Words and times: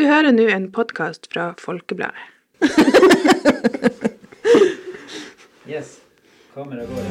Du 0.00 0.06
hører 0.08 0.32
nå 0.32 0.46
en 0.48 0.70
podkast 0.72 1.26
fra 1.28 1.50
Folkebladet. 1.60 2.16
Yes. 5.70 6.00
Kamera 6.54 6.86
går. 6.88 7.04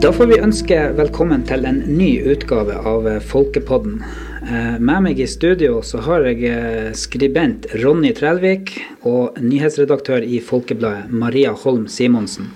Da 0.00 0.14
får 0.16 0.26
vi 0.32 0.40
ønske 0.40 0.80
velkommen 0.96 1.44
til 1.46 1.68
en 1.68 1.84
ny 1.92 2.08
utgave 2.32 2.80
av 2.80 3.10
Folkepodden. 3.28 4.00
Eh, 4.48 4.80
Med 4.80 5.04
meg 5.04 5.20
i 5.20 5.28
studio 5.28 5.84
så 5.84 6.00
har 6.08 6.24
jeg 6.24 6.40
eh, 6.48 6.90
skribent 6.96 7.68
Ronny 7.84 8.14
Trellvik 8.16 8.78
og 9.04 9.36
nyhetsredaktør 9.44 10.24
i 10.24 10.40
Folkebladet 10.40 11.12
Maria 11.12 11.52
Holm 11.52 11.84
Simonsen. 11.84 12.48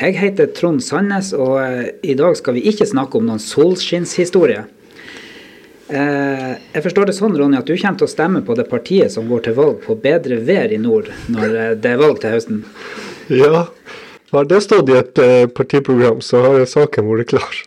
Jeg 0.00 0.14
heter 0.16 0.48
Trond 0.56 0.80
Sandnes, 0.80 1.34
og 1.36 1.58
eh, 1.60 1.88
i 2.08 2.14
dag 2.16 2.32
skal 2.38 2.56
vi 2.56 2.62
ikke 2.70 2.86
snakke 2.88 3.18
om 3.18 3.26
noen 3.28 3.42
solskinnshistorie. 3.42 4.62
Eh, 5.92 6.52
Jeg 6.72 6.84
forstår 6.86 7.10
det 7.10 7.16
sånn, 7.18 7.34
Ronny, 7.36 7.58
at 7.58 7.68
du 7.68 7.74
kommer 7.74 7.98
til 8.00 8.06
å 8.06 8.12
stemme 8.14 8.40
på 8.46 8.54
det 8.56 8.64
partiet 8.70 9.12
som 9.12 9.28
går 9.28 9.42
til 9.44 9.58
valg 9.58 9.82
på 9.84 9.98
bedre 10.00 10.38
vær 10.46 10.72
i 10.72 10.78
nord 10.80 11.10
når 11.28 11.48
eh, 11.52 11.74
det 11.76 11.92
er 11.92 12.00
valg 12.00 12.22
til 12.22 12.32
høsten. 12.32 12.62
Ja, 13.28 13.66
har 14.32 14.48
det 14.48 14.62
stått 14.64 14.88
i 14.88 14.96
et 14.96 15.20
partiprogram, 15.52 16.22
så 16.24 16.40
har 16.46 16.64
saken 16.70 17.10
vært 17.10 17.34
klar. 17.34 17.58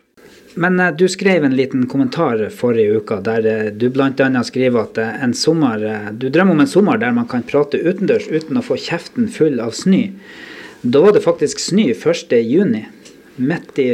Men 0.57 0.81
du 0.97 1.05
skrev 1.09 1.45
en 1.45 1.53
liten 1.57 1.85
kommentar 1.89 2.41
forrige 2.53 3.01
uke 3.01 3.19
der 3.25 3.69
du 3.77 3.87
bl.a. 3.93 4.43
skriver 4.45 4.87
at 4.87 4.99
en 5.03 5.33
sommer, 5.37 5.85
du 6.17 6.27
drømmer 6.33 6.57
om 6.57 6.65
en 6.65 6.69
sommer 6.69 7.01
der 7.01 7.13
man 7.13 7.29
kan 7.29 7.45
prate 7.45 7.81
utendørs 7.81 8.25
uten 8.31 8.57
å 8.57 8.65
få 8.65 8.77
kjeften 8.81 9.29
full 9.33 9.61
av 9.63 9.73
snø. 9.77 10.07
Da 10.83 10.99
var 10.99 11.13
det 11.15 11.23
faktisk 11.23 11.61
snø 11.63 11.93
1. 11.95 12.33
juni, 12.43 12.81
midt 13.39 13.77
i, 13.79 13.93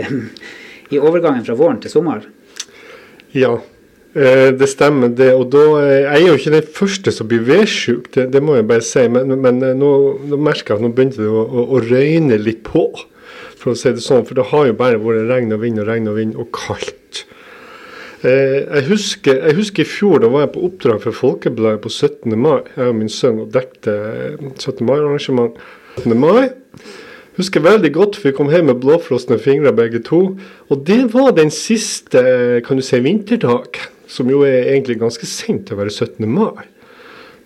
i 0.90 0.98
overgangen 0.98 1.46
fra 1.46 1.54
våren 1.58 1.78
til 1.84 1.92
sommer. 1.94 2.24
Ja, 3.38 3.60
eh, 4.18 4.50
det 4.58 4.72
stemmer 4.72 5.14
det. 5.14 5.30
Og 5.38 5.52
da 5.54 5.66
eh, 5.84 6.00
Jeg 6.08 6.24
er 6.24 6.28
jo 6.28 6.40
ikke 6.40 6.56
den 6.56 6.72
første 6.80 7.14
som 7.14 7.30
blir 7.30 7.46
vedsjuk, 7.46 8.10
det, 8.16 8.32
det 8.34 8.42
må 8.42 8.58
jeg 8.58 8.68
bare 8.72 8.86
si. 8.86 9.06
Men, 9.06 9.36
men 9.38 9.62
eh, 9.62 9.78
nå, 9.78 9.92
nå 10.32 10.42
merker 10.42 10.74
jeg 10.74 10.80
at 10.82 10.88
nå 10.88 10.94
begynte 10.98 11.22
det 11.22 11.30
å, 11.30 11.46
å, 11.46 11.68
å 11.78 11.84
røyne 11.86 12.42
litt 12.42 12.66
på, 12.66 12.88
for 13.60 13.76
å 13.76 13.78
si 13.78 13.94
det 13.94 14.02
sånn. 14.02 14.26
For 14.26 14.42
det 14.42 14.50
har 14.50 14.72
jo 14.72 14.80
bare 14.82 15.02
vært 15.04 15.30
regn 15.30 15.54
og 15.54 15.62
vind 15.62 15.84
og 15.84 15.92
regn 15.92 16.10
og 16.10 16.18
vind 16.18 16.42
og 16.42 16.50
kaldt. 16.58 17.28
Jeg, 18.20 18.82
husker, 18.90 19.38
jeg 19.46 19.56
husker 19.56 19.86
i 19.86 19.88
fjor, 19.88 20.18
da 20.20 20.28
var 20.28 20.42
jeg 20.44 20.56
på 20.58 20.64
oppdrag 20.68 21.04
for 21.06 21.16
Folkebladet 21.16 21.80
på 21.86 21.92
17. 21.94 22.34
mai. 22.36 22.66
Jeg 22.74 22.90
og 22.92 22.98
min 22.98 23.12
sønn 23.14 23.46
dekte 23.54 23.94
eh, 23.94 24.50
17. 24.58 24.82
mai-arrangement. 24.90 25.62
17. 25.98 26.16
mai. 26.20 26.50
Husker 27.40 27.64
veldig 27.64 27.92
godt, 27.96 28.16
for 28.20 28.30
vi 28.30 28.36
kom 28.36 28.50
hjem 28.52 28.66
med 28.68 28.82
blåfrosne 28.84 29.38
fingre 29.40 29.72
begge 29.76 30.02
to. 30.04 30.38
Og 30.70 30.82
det 30.88 31.06
var 31.14 31.32
den 31.38 31.52
siste 31.56 32.20
eh, 32.20 32.58
kan 32.66 32.78
du 32.80 32.84
si, 32.84 33.00
vinterdag, 33.00 33.80
som 34.12 34.30
jo 34.32 34.42
er 34.48 34.68
egentlig 34.74 35.00
ganske 35.00 35.26
sent 35.30 35.68
til 35.68 35.78
å 35.78 35.82
være 35.84 35.94
17. 35.94 36.28
mai. 36.28 36.66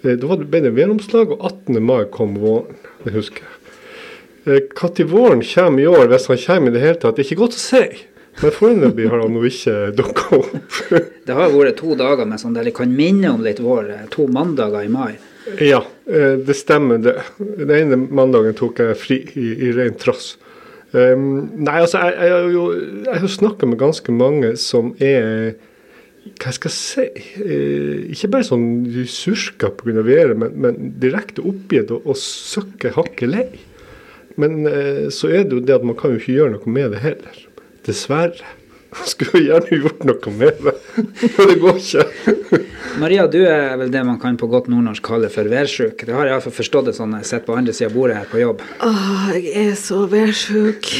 Eh, 0.03 0.15
Da 0.17 0.27
var 0.27 0.37
det- 0.37 0.49
ble 0.49 0.61
det 0.61 0.73
væromslag, 0.75 1.31
og 1.31 1.39
18. 1.45 1.79
mai 1.81 2.05
kom 2.11 2.35
våren. 2.41 2.75
Det 3.05 3.13
husker 3.13 3.41
jeg. 3.43 3.49
Når 4.45 5.05
våren 5.07 5.41
kommer 5.41 5.79
i 5.79 5.85
år, 5.87 6.07
hvis 6.11 6.27
han 6.27 6.37
kommer 6.37 6.67
i 6.67 6.73
det 6.73 6.81
hele 6.81 6.95
tatt, 6.99 7.15
det 7.15 7.23
er 7.25 7.29
ikke 7.31 7.41
godt 7.45 7.55
å 7.55 7.63
si. 7.63 7.83
Men 8.41 8.51
foreløpig 8.51 9.09
har 9.09 9.21
han 9.21 9.31
nå 9.33 9.43
ikke 9.45 9.95
dukka 9.95 10.37
opp. 10.39 10.79
Det 11.27 11.33
har 11.37 11.49
vært 11.53 11.77
to 11.77 11.93
dager 11.95 12.25
med 12.25 12.39
sånn 12.41 12.53
der 12.55 12.63
det 12.65 12.73
kan 12.75 12.89
minne 12.91 13.29
om 13.31 13.43
litt 13.43 13.59
vår. 13.61 13.89
eh, 13.93 14.07
To 14.09 14.25
mandager 14.27 14.81
i 14.83 14.89
mai. 14.89 15.13
Ja, 15.61 15.79
eh, 15.79 15.92
det 16.03 16.55
stemmer 16.59 16.99
det. 16.99 17.15
Den 17.39 17.71
ene 17.71 17.97
mandagen 18.11 18.55
tok 18.59 18.81
jeg 18.83 18.97
fri 18.99 19.19
i, 19.39 19.53
i 19.69 19.75
ren 19.75 19.95
trass. 19.99 20.33
Um, 20.93 21.47
nei, 21.57 21.79
altså, 21.81 22.03
jeg, 22.03 22.17
jeg, 22.19 22.33
har 22.35 22.49
jo, 22.53 22.63
jeg 23.07 23.21
har 23.23 23.31
snakka 23.33 23.65
med 23.65 23.79
ganske 23.81 24.13
mange 24.13 24.51
som 24.61 24.91
er 25.01 25.55
Hva 26.37 26.51
skal 26.53 26.69
jeg 26.69 26.75
si 26.77 27.05
eh, 27.41 28.03
Ikke 28.13 28.29
bare 28.35 28.45
sånn 28.45 28.67
surka 29.09 29.71
pga. 29.73 30.03
været, 30.05 30.37
men, 30.37 30.53
men 30.53 30.91
direkte 31.01 31.41
oppgitt 31.49 31.89
og, 31.91 32.05
og 32.05 32.19
søkke 32.19 32.93
hakket 32.93 33.31
lei. 33.31 33.47
Men 34.37 34.67
eh, 34.69 35.09
så 35.09 35.31
er 35.33 35.47
det 35.47 35.57
jo 35.57 35.63
det 35.65 35.79
at 35.79 35.87
man 35.87 35.97
kan 35.97 36.13
jo 36.13 36.21
ikke 36.21 36.37
gjøre 36.37 36.53
noe 36.59 36.75
med 36.77 36.93
det 36.93 37.01
heller. 37.03 37.41
Dessverre. 37.89 38.53
Skulle 39.13 39.43
gjerne 39.47 39.79
gjort 39.83 40.03
noe 40.07 40.33
med 40.37 40.59
det, 40.63 40.73
men 40.97 41.49
det 41.49 41.57
går 41.61 41.79
ikke. 41.81 42.59
Maria, 43.01 43.25
du 43.27 43.39
er 43.41 43.73
vel 43.79 43.91
det 43.93 44.03
man 44.05 44.19
kan 44.21 44.37
på 44.37 44.49
godt 44.51 44.69
nordnorsk 44.71 45.05
kalle 45.05 45.29
for 45.33 45.49
værsjuk. 45.49 46.05
Det 46.05 46.13
har 46.13 46.27
jeg 46.27 46.35
iallfall 46.35 46.55
forstått 46.59 46.91
det 46.91 46.95
sånn 46.97 47.13
når 47.13 47.23
jeg 47.23 47.31
sitter 47.31 47.47
på 47.47 47.57
andre 47.57 47.75
sida 47.75 47.89
av 47.89 47.97
bordet 47.97 48.19
her 48.19 48.29
på 48.29 48.43
jobb. 48.43 48.61
Åh, 48.85 49.25
jeg 49.37 49.55
er 49.63 49.73
så 49.79 50.03
værsjuk. 50.11 50.91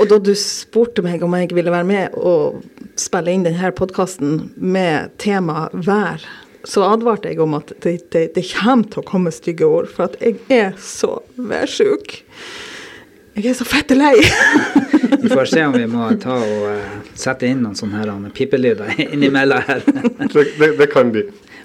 Og 0.00 0.08
da 0.10 0.18
du 0.20 0.32
spurte 0.38 1.04
meg 1.04 1.22
om 1.24 1.36
jeg 1.36 1.52
ville 1.56 1.72
være 1.72 1.88
med 1.88 2.16
og 2.16 2.64
spille 3.00 3.32
inn 3.32 3.44
denne 3.46 3.72
podkasten 3.76 4.50
med 4.56 5.12
tema 5.22 5.68
vær, 5.72 6.24
så 6.66 6.82
advarte 6.88 7.30
jeg 7.30 7.40
om 7.44 7.54
at 7.58 7.70
det, 7.84 7.98
det, 8.14 8.24
det 8.34 8.44
kommer 8.50 8.88
til 8.90 9.02
å 9.02 9.06
komme 9.06 9.32
stygge 9.34 9.68
ord, 9.68 9.90
for 9.92 10.08
at 10.08 10.16
jeg 10.22 10.40
er 10.52 10.72
så 10.82 11.20
værsjuk. 11.38 12.18
Jeg 13.36 13.50
er 13.50 13.56
så 13.58 13.66
fette 13.68 13.92
lei. 13.92 14.14
Vi 15.22 15.28
får 15.28 15.50
se 15.50 15.64
om 15.66 15.74
vi 15.74 15.84
må 15.90 16.06
ta 16.22 16.36
og 16.40 16.62
uh, 16.72 16.92
sette 17.18 17.48
inn 17.50 17.60
noen 17.64 17.76
sånne 17.76 17.98
her, 18.00 18.12
eh, 18.14 18.30
pipelyder 18.34 18.94
innimellom 19.14 19.60
her. 19.66 19.82
Det, 20.32 20.44
det, 20.56 20.68
det 20.78 20.86
kan 20.92 21.10
bli. 21.12 21.24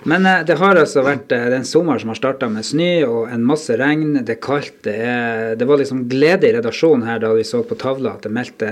Men 0.09 0.25
uh, 0.27 0.41
det 0.47 0.57
har 0.59 0.79
altså 0.81 1.03
vært 1.05 1.31
uh, 1.31 1.47
en 1.55 1.67
sommer 1.67 2.01
som 2.01 2.11
har 2.11 2.19
starta 2.19 2.49
med 2.51 2.67
snø 2.67 2.89
og 3.07 3.31
en 3.31 3.45
masse 3.47 3.75
regn. 3.79 4.19
Det 4.19 4.35
er 4.35 4.41
kaldt. 4.43 4.81
Det, 4.87 4.97
er, 4.99 5.55
det 5.59 5.67
var 5.69 5.79
liksom 5.79 6.03
glede 6.11 6.49
i 6.49 6.53
redaksjonen 6.57 7.07
her 7.07 7.23
da 7.23 7.31
vi 7.37 7.47
så 7.47 7.63
på 7.63 7.79
tavla 7.79 8.17
at 8.17 8.27
det 8.27 8.33
meldte 8.35 8.71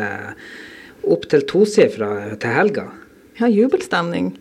opp 1.08 1.28
til 1.32 1.46
tosifra 1.48 2.12
til 2.36 2.58
helga. 2.58 2.90
Ja, 3.40 3.48
jubelstemning. 3.48 4.34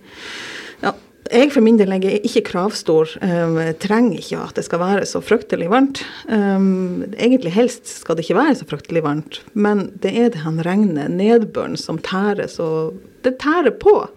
Jeg 1.28 1.50
for 1.53 1.65
min 1.65 1.77
del 1.77 1.93
er 1.93 2.05
ikke 2.19 2.44
kravstor. 2.47 3.11
Um, 3.21 3.59
trenger 3.83 4.21
ikke 4.21 4.41
at 4.41 4.56
det 4.59 4.65
skal 4.66 4.81
være 4.81 5.06
så 5.09 5.21
fryktelig 5.25 5.69
varmt. 5.72 6.03
Um, 6.31 7.05
egentlig 7.19 7.53
helst 7.56 7.91
skal 8.00 8.16
det 8.16 8.25
ikke 8.25 8.39
være 8.39 8.59
så 8.61 8.69
fryktelig 8.71 9.03
varmt, 9.05 9.41
men 9.53 9.89
det 10.03 10.15
er 10.16 10.33
det 10.33 10.44
han 10.44 10.61
regner, 10.65 11.11
nedbøren, 11.12 11.77
som 11.81 12.00
tærer 12.00 12.49
så 12.49 12.94
Det 13.27 13.34
tærer 13.43 13.75
på. 13.75 14.09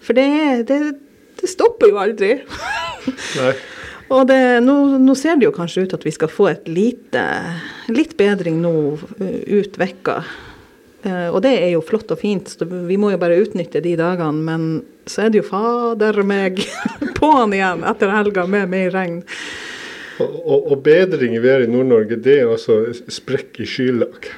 For 0.00 0.16
det, 0.16 0.24
er- 0.24 0.62
det, 0.64 0.78
det 1.38 1.50
stopper 1.50 1.90
jo 1.92 1.98
aldri. 2.00 2.38
Nei. 3.38 3.52
Og 4.08 4.24
det, 4.24 4.40
nå, 4.64 4.96
nå 5.04 5.12
ser 5.20 5.36
det 5.36 5.44
jo 5.44 5.52
kanskje 5.52 5.82
ut 5.84 5.92
at 5.92 6.04
vi 6.06 6.10
skal 6.14 6.30
få 6.32 6.46
et 6.48 6.68
lite, 6.72 7.22
litt 7.92 8.14
bedring 8.16 8.62
nå 8.64 8.72
uh, 8.96 9.40
ut 9.52 9.76
vekka. 9.76 10.22
Eh, 11.06 11.28
og 11.30 11.42
det 11.44 11.52
er 11.60 11.72
jo 11.74 11.82
flott 11.84 12.10
og 12.10 12.18
fint, 12.20 12.50
så 12.50 12.66
vi 12.66 12.96
må 12.98 13.12
jo 13.12 13.20
bare 13.20 13.38
utnytte 13.38 13.82
de 13.84 13.94
dagene. 13.98 14.42
Men 14.42 14.64
så 15.08 15.24
er 15.24 15.32
det 15.32 15.42
jo 15.42 15.48
fader 15.48 16.22
meg 16.26 16.60
på'n 17.18 17.56
igjen 17.56 17.84
etter 17.88 18.12
helga 18.12 18.46
med 18.50 18.70
mer 18.72 18.92
regn. 18.94 19.18
Og, 20.18 20.30
og, 20.42 20.72
og 20.72 20.80
bedring 20.82 21.36
i 21.36 21.42
været 21.42 21.68
i 21.68 21.70
Nord-Norge, 21.70 22.18
det 22.22 22.40
er 22.40 22.50
altså 22.50 22.80
sprekk 23.12 23.60
i 23.62 23.66
skylag. 23.70 24.30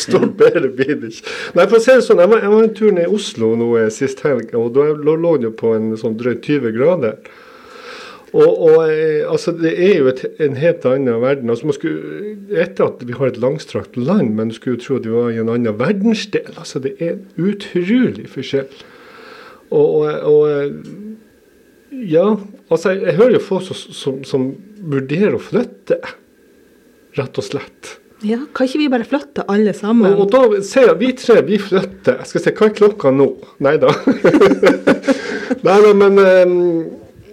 Står 0.00 0.26
bedre 0.38 0.70
ikke. 0.70 1.10
Nei, 1.54 1.66
for 1.66 1.78
å 1.78 1.82
si 1.82 1.92
det 1.94 2.06
sånn, 2.06 2.22
jeg 2.22 2.32
var, 2.32 2.42
jeg 2.42 2.52
var 2.54 2.64
en 2.64 2.74
tur 2.74 2.96
ned 2.96 3.06
i 3.06 3.14
Oslo 3.20 3.52
nå 3.58 3.68
eh, 3.78 3.92
sist 3.94 4.24
helg, 4.26 4.50
og 4.58 4.72
da 4.74 4.88
lå 4.96 5.36
det 5.38 5.50
jo 5.50 5.54
på 5.60 5.76
en 5.76 5.92
sånn 6.00 6.18
drøyt 6.18 6.42
20 6.46 6.74
grader. 6.74 7.20
Og, 8.30 8.50
og 8.62 8.76
eh, 8.86 9.24
altså, 9.26 9.52
det 9.58 9.72
er 9.74 9.96
jo 9.98 10.10
et, 10.12 10.22
en 10.38 10.56
helt 10.60 10.84
annen 10.86 11.22
verden. 11.22 11.50
Altså, 11.50 11.66
man 11.66 11.76
skulle, 11.76 12.36
etter 12.54 12.86
at 12.86 13.02
vi 13.06 13.16
har 13.18 13.32
et 13.32 13.40
langstrakt 13.42 13.98
land, 13.98 14.34
men 14.38 14.52
du 14.52 14.54
skulle 14.58 14.78
jo 14.78 14.84
tro 14.84 14.98
at 15.00 15.08
vi 15.08 15.14
var 15.16 15.32
i 15.34 15.40
en 15.42 15.50
annen 15.50 15.78
verdensdel. 15.80 16.52
Altså, 16.54 16.82
det 16.84 16.94
er 17.00 17.16
en 17.16 17.24
utrolig 17.50 18.28
forskjell. 18.30 18.70
Og, 19.70 20.02
og, 20.02 20.06
og 20.30 22.00
ja, 22.10 22.26
altså 22.70 22.94
jeg, 22.94 23.02
jeg 23.06 23.18
hører 23.18 23.34
jo 23.36 23.42
folk 23.42 23.66
som, 23.66 23.78
som, 23.94 24.20
som 24.26 24.46
vurderer 24.80 25.34
å 25.34 25.42
flytte, 25.42 25.98
rett 27.18 27.42
og 27.42 27.46
slett. 27.46 27.96
Ja, 28.26 28.36
kan 28.54 28.68
ikke 28.68 28.82
vi 28.82 28.88
bare 28.92 29.06
flytte 29.08 29.46
alle 29.48 29.72
sammen? 29.74 30.12
Og, 30.12 30.26
og 30.26 30.32
da 30.34 30.62
ser 30.66 30.90
jeg 30.90 30.98
vi 31.00 31.10
tre, 31.16 31.40
vi 31.46 31.58
flytter. 31.58 32.20
Jeg 32.20 32.30
skal 32.30 32.44
se, 32.44 32.54
hva 32.56 32.68
er 32.68 32.74
klokka 32.76 33.12
nå? 33.16 33.30
Nei 33.64 33.76
da. 33.80 33.94
Nei 35.66 35.78
da, 35.86 35.92
men 35.96 36.20
ehm, 36.20 36.58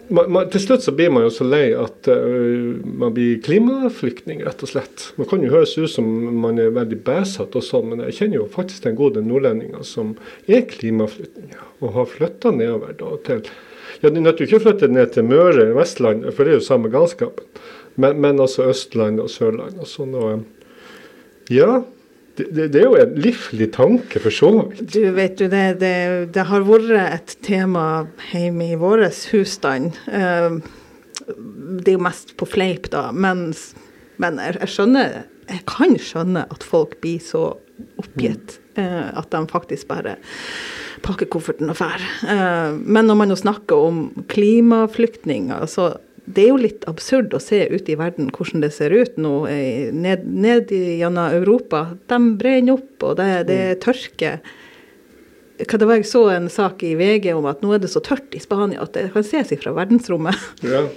man, 0.09 0.31
man, 0.31 0.50
til 0.51 0.63
slutt 0.63 0.86
så 0.86 0.94
blir 0.95 1.12
man 1.13 1.25
jo 1.25 1.31
så 1.33 1.45
lei 1.48 1.71
at 1.77 2.09
uh, 2.12 2.77
man 2.83 3.13
blir 3.15 3.39
klimaflyktning, 3.45 4.44
rett 4.45 4.63
og 4.63 4.71
slett. 4.71 5.07
Man 5.19 5.30
kan 5.30 5.44
jo 5.44 5.54
høres 5.54 5.75
ut 5.77 5.92
som 5.92 6.07
man 6.42 6.59
er 6.62 6.75
veldig 6.75 7.00
bæsete 7.07 7.59
og 7.59 7.65
sånn, 7.65 7.89
men 7.92 8.04
jeg 8.07 8.18
kjenner 8.19 8.42
jo 8.42 8.50
faktisk 8.54 8.88
en 8.88 9.00
god 9.00 9.19
del 9.19 9.74
som 9.88 10.15
er 10.48 10.68
klimaflyktninger, 10.69 11.63
og 11.81 11.95
har 11.95 12.12
flytta 12.12 12.54
nedover 12.56 12.95
da 13.00 13.15
til 13.27 13.50
Ja, 14.04 14.12
de 14.13 14.21
nødt 14.21 14.38
jo 14.38 14.45
ikke 14.45 14.59
å 14.59 14.65
flytte 14.68 14.92
ned 14.92 15.09
til 15.15 15.25
Møre, 15.25 15.71
Vestlandet, 15.74 16.36
for 16.36 16.45
det 16.45 16.51
er 16.51 16.60
jo 16.60 16.65
samme 16.68 16.92
galskapen. 16.94 17.48
Men, 17.98 18.19
men 18.21 18.38
altså 18.44 18.68
Østlandet 18.69 19.24
og 19.24 19.31
Sørlandet 19.33 19.81
og 19.81 19.89
sånn. 19.89 20.13
og 20.13 20.44
ja, 21.50 21.80
det, 22.38 22.68
det, 22.74 22.81
er 22.81 22.86
jo 22.86 22.98
en 23.01 23.16
livlig 23.22 23.69
tanke, 23.75 24.22
for 24.24 24.34
så 24.34 24.51
vidt. 24.57 24.84
Du 24.94 25.01
vet 25.16 25.38
du, 25.39 25.48
det, 25.51 25.80
det, 26.34 26.44
har 26.50 26.68
vært 26.68 26.92
et 27.01 27.38
tema 27.45 27.86
hjemme 28.31 28.72
i 28.74 28.78
vår 28.80 29.07
husstand. 29.34 29.98
Eh, 30.07 30.60
det 31.28 31.92
er 31.92 31.98
jo 31.98 32.06
mest 32.06 32.38
på 32.39 32.48
fleip, 32.50 32.92
da. 32.94 33.10
Men, 33.12 33.50
men 34.22 34.39
jeg, 34.44 34.60
jeg 34.62 34.75
skjønner 34.75 35.18
jeg 35.48 35.63
kan 35.68 35.95
skjønne 36.00 36.44
at 36.51 36.66
folk 36.66 36.98
blir 37.04 37.22
så 37.24 37.44
oppgitt 38.01 38.57
eh, 38.80 39.10
at 39.16 39.30
de 39.31 39.44
faktisk 39.50 39.88
bare 39.89 40.18
pakker 41.06 41.30
kofferten 41.31 41.72
og 41.72 41.78
drar. 41.80 42.04
Eh, 42.28 42.74
men 42.75 43.07
når 43.07 43.19
man 43.22 43.31
jo 43.31 43.39
snakker 43.39 43.88
om 43.89 44.01
klimaflyktninger, 44.31 45.66
så 45.72 45.94
det 46.27 46.44
er 46.44 46.50
jo 46.51 46.59
litt 46.59 46.83
absurd 46.91 47.31
å 47.35 47.39
se 47.39 47.62
ut 47.71 47.88
i 47.88 47.95
verden 47.95 48.27
hvordan 48.35 48.63
det 48.63 48.74
ser 48.75 48.91
ut 48.91 49.15
nå 49.21 49.33
eh, 49.47 49.94
ned, 49.95 50.25
ned 50.27 50.71
gjennom 50.74 51.31
Europa. 51.38 51.85
De 52.12 52.19
brenner 52.39 52.75
opp, 52.75 52.95
og 53.07 53.15
det, 53.19 53.29
det 53.47 53.59
er 53.69 53.79
tørke. 53.83 54.33
Hva 55.57 55.79
det 55.79 55.88
var 55.89 56.01
Jeg 56.01 56.09
så 56.12 56.25
en 56.35 56.50
sak 56.51 56.83
i 56.85 56.94
VG 57.00 57.31
om 57.33 57.47
at 57.50 57.63
nå 57.63 57.71
er 57.74 57.81
det 57.81 57.91
så 57.94 58.03
tørt 58.03 58.35
i 58.35 58.44
Spania 58.44 58.83
at 58.83 58.94
det 58.97 59.07
kan 59.15 59.25
ses 59.25 59.56
fra 59.63 59.74
verdensrommet. 59.77 60.50
Ja. 60.68 60.88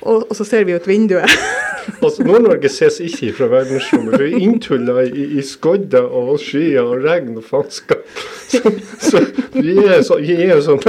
Og, 0.00 0.22
og 0.30 0.30
så 0.32 0.46
ser 0.48 0.62
vi 0.64 0.72
ut 0.72 0.86
vinduet. 0.88 1.28
Altså, 2.00 2.24
Nord-Norge 2.26 2.68
ses 2.72 2.98
ikke 3.04 3.32
fra 3.38 3.48
verdensrommet. 3.52 4.18
Vi 4.20 4.28
er 4.30 4.44
inntulla 4.46 5.02
i, 5.06 5.26
i 5.38 5.44
skodder 5.46 6.06
og 6.06 6.38
skyer 6.42 6.80
og 6.84 7.04
regn 7.04 7.36
og 7.40 7.44
faenskap. 7.46 8.04
Så, 8.50 8.60
så 9.00 9.20
vi 9.54 9.76
er 9.84 10.02
så, 10.06 10.16
vi 10.20 10.34
er 10.48 10.60
sånn 10.64 10.80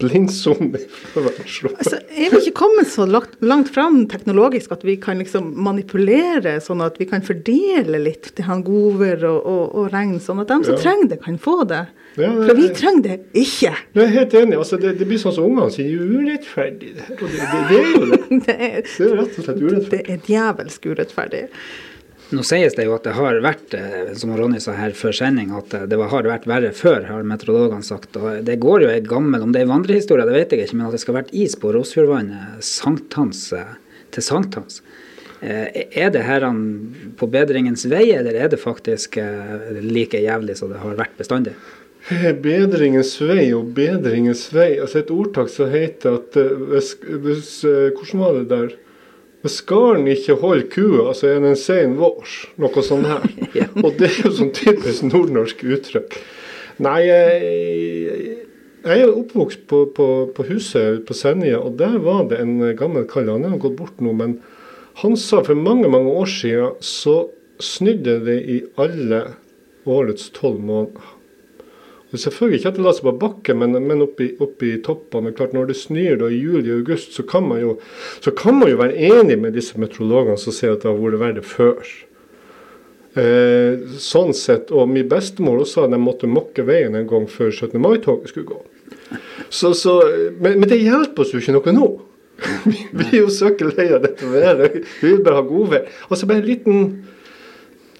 blindsone 0.00 0.80
fra 1.12 1.24
verdensrommet. 1.26 1.78
Altså, 1.84 2.00
er 2.10 2.32
vi 2.34 2.40
ikke 2.42 2.56
kommet 2.62 2.90
så 2.92 3.06
langt, 3.08 3.36
langt 3.44 3.70
fram 3.74 4.02
teknologisk 4.10 4.72
at 4.76 4.84
vi 4.86 4.96
kan 5.02 5.20
liksom 5.22 5.52
manipulere, 5.64 6.58
sånn 6.64 6.82
at 6.84 6.98
vi 7.00 7.06
kan 7.10 7.24
fordele 7.26 8.00
litt 8.02 8.32
til 8.36 8.48
han 8.48 8.64
godvær 8.66 9.24
og, 9.30 9.38
og, 9.48 9.64
og 9.82 9.92
regn, 9.94 10.18
sånn 10.22 10.42
at 10.44 10.50
de 10.52 10.60
som 10.64 10.74
Ja. 10.78 10.82
trenger 10.82 11.08
det, 11.14 11.20
kan 11.24 11.38
få 11.40 11.62
det? 11.68 11.84
Ja, 12.18 12.28
det- 12.34 12.46
For 12.48 12.54
vi 12.58 12.68
trenger 12.74 13.02
det 13.04 13.16
ikke. 13.38 13.70
Jeg 13.94 14.02
er 14.04 14.08
helt 14.14 14.34
enig. 14.34 14.56
altså 14.58 14.76
Det, 14.80 14.96
det 14.98 15.06
blir 15.06 15.18
sånn 15.22 15.34
som 15.36 15.44
ungene 15.46 15.70
sier, 15.70 15.92
er 15.94 16.18
urettferdig. 16.18 16.90
Det, 16.96 17.04
det, 17.20 17.28
det, 17.30 17.60
det 17.68 17.78
er 17.78 17.92
jo 17.94 18.06
det. 18.10 18.18
Det 18.48 18.54
er, 18.54 18.82
Det 18.82 19.06
er 19.06 19.14
rett 19.18 19.38
og 19.38 19.44
slett 19.44 19.58
det 19.58 19.68
urettferdig. 19.68 20.17
Er 20.18 20.26
djevelsk 20.26 20.90
urettferdig. 20.90 21.46
Nå 22.28 22.42
sies 22.44 22.74
det 22.76 22.84
jo 22.84 22.92
at 22.92 23.06
det 23.06 23.14
har 23.16 23.38
vært, 23.40 23.72
eh, 23.72 24.10
som 24.20 24.34
Ronny 24.36 24.58
sa 24.60 24.74
her 24.76 24.92
før 24.96 25.14
sending, 25.16 25.48
at 25.56 25.72
eh, 25.72 25.86
det 25.88 25.96
har 25.96 26.26
vært 26.28 26.48
verre 26.48 26.74
før, 26.76 27.06
har 27.08 27.24
meteorologene 27.24 27.86
sagt. 27.86 28.18
Og 28.20 28.42
det 28.44 28.58
går 28.60 28.84
jo 28.84 28.90
ei 28.92 29.00
gammel, 29.00 29.46
om 29.46 29.54
det 29.54 29.62
er 29.62 29.70
vandrehistorie, 29.70 30.26
det 30.28 30.34
vet 30.36 30.52
jeg 30.52 30.66
ikke, 30.66 30.76
men 30.76 30.90
at 30.90 30.96
det 30.96 31.00
skal 31.00 31.14
ha 31.14 31.22
vært 31.22 31.32
is 31.32 31.56
på 31.56 31.72
Rosfjordvannet 31.72 32.60
sankthans 32.64 33.46
eh, 33.56 33.70
til 34.12 34.26
sankthans. 34.26 34.82
Er 35.38 36.08
det 36.10 36.24
her 36.26 36.42
på 37.14 37.26
bedringens 37.30 37.84
vei, 37.86 38.08
eller 38.10 38.34
er 38.34 38.48
det 38.50 38.58
faktisk 38.58 39.20
like 39.78 40.18
jævlig 40.18 40.56
som 40.58 40.72
det 40.72 40.80
har 40.82 40.96
vært 40.98 41.14
bestandig? 41.14 41.52
Bedringens 42.48 43.12
vei 43.22 43.44
og 43.54 43.70
bedringens 43.76 44.48
vei. 44.50 44.80
altså 44.82 44.98
Et 44.98 45.12
ordtak 45.14 45.52
som 45.54 45.70
heter 45.70 46.18
at 46.18 46.40
hvis, 46.72 46.90
hvis 47.06 47.52
Hvordan 47.62 48.24
var 48.24 48.34
det 48.40 48.48
der? 48.50 48.74
Hvis 49.42 49.60
den 49.68 50.08
ikke 50.10 50.34
holde 50.40 50.66
kua, 50.72 51.12
så 51.14 51.28
er 51.30 51.40
den 51.44 51.56
sein 51.56 51.94
vårs. 51.98 52.48
Noe 52.58 52.82
sånt 52.82 53.06
her. 53.06 53.24
Ja. 53.58 53.66
Og 53.82 53.94
det 53.98 54.10
er 54.10 54.26
jo 54.26 54.34
sånn 54.34 54.52
typisk 54.54 55.06
nordnorsk 55.08 55.62
uttrykk. 55.64 56.18
Nei, 56.84 56.98
jeg, 57.06 58.34
jeg 58.84 59.04
er 59.04 59.10
oppvokst 59.10 59.64
på, 59.70 59.84
på, 59.96 60.08
på 60.34 60.46
huset 60.50 61.04
på 61.08 61.16
Senja, 61.16 61.58
og 61.62 61.78
der 61.80 61.96
var 62.02 62.26
det 62.30 62.42
en 62.42 62.60
gammel 62.78 63.06
kall. 63.10 63.30
Han 63.32 63.46
er 63.48 63.56
gått 63.62 63.78
bort 63.78 64.02
nå, 64.04 64.12
men 64.14 64.36
han 65.02 65.16
sa 65.18 65.40
for 65.46 65.58
mange, 65.58 65.90
mange 65.90 66.12
år 66.20 66.30
siden 66.30 66.78
så 66.84 67.16
snydde 67.62 68.18
det 68.26 68.38
i 68.50 68.58
alle 68.78 69.22
årets 69.88 70.28
tolv 70.36 70.60
måneder. 70.60 71.17
Og 72.08 72.20
Selvfølgelig 72.22 72.58
ikke 72.60 72.70
at 72.70 72.78
det 72.78 72.84
la 72.86 72.92
seg 72.96 73.04
på 73.04 73.16
bakken, 73.20 73.58
men, 73.60 73.76
men 73.84 74.02
oppi, 74.04 74.30
oppi 74.40 74.72
toppene. 74.84 75.34
Klart 75.36 75.52
Når 75.56 75.70
det 75.70 75.76
snør 75.76 76.22
da 76.22 76.30
i 76.32 76.40
juli 76.40 76.72
og 76.72 76.80
august, 76.80 77.12
så 77.16 77.24
kan, 77.28 77.44
man 77.50 77.60
jo, 77.60 77.74
så 78.24 78.32
kan 78.32 78.56
man 78.56 78.72
jo 78.72 78.80
være 78.80 78.96
enig 79.10 79.36
med 79.40 79.56
disse 79.58 79.76
meteorologene 79.80 80.40
som 80.40 80.56
sier 80.56 80.76
at 80.76 80.86
det 80.86 80.88
har 80.88 81.02
vært 81.02 81.20
verre 81.20 81.44
før. 81.44 81.92
Eh, 83.18 83.84
sånn 84.00 84.32
sett, 84.36 84.72
og 84.72 84.88
min 84.88 85.08
bestemor 85.10 85.60
sa 85.68 85.84
at 85.84 85.92
de 85.92 86.00
måtte 86.00 86.30
mokke 86.30 86.64
veien 86.68 86.96
en 86.96 87.08
gang 87.08 87.28
før 87.28 87.52
17. 87.52 87.76
mai-toget 87.82 88.32
skulle 88.32 88.54
gå. 88.54 89.18
Så, 89.48 89.74
så, 89.76 89.98
men, 90.40 90.58
men 90.60 90.68
det 90.68 90.80
hjelper 90.80 91.24
oss 91.24 91.34
jo 91.34 91.42
ikke 91.42 91.56
noe 91.56 91.76
nå. 91.76 91.88
Vi, 92.98 93.04
er 93.10 93.18
jo 93.18 93.30
søkker 93.34 93.72
lei 93.74 93.88
av 93.92 94.04
dette 94.04 94.28
været. 94.30 94.80
Vi 95.02 95.10
vil 95.10 95.22
bare 95.26 95.40
ha 95.40 95.46
godvær. 95.46 95.88
Altså 96.08 96.28
bare 96.30 96.40
en 96.40 96.48
liten 96.48 96.82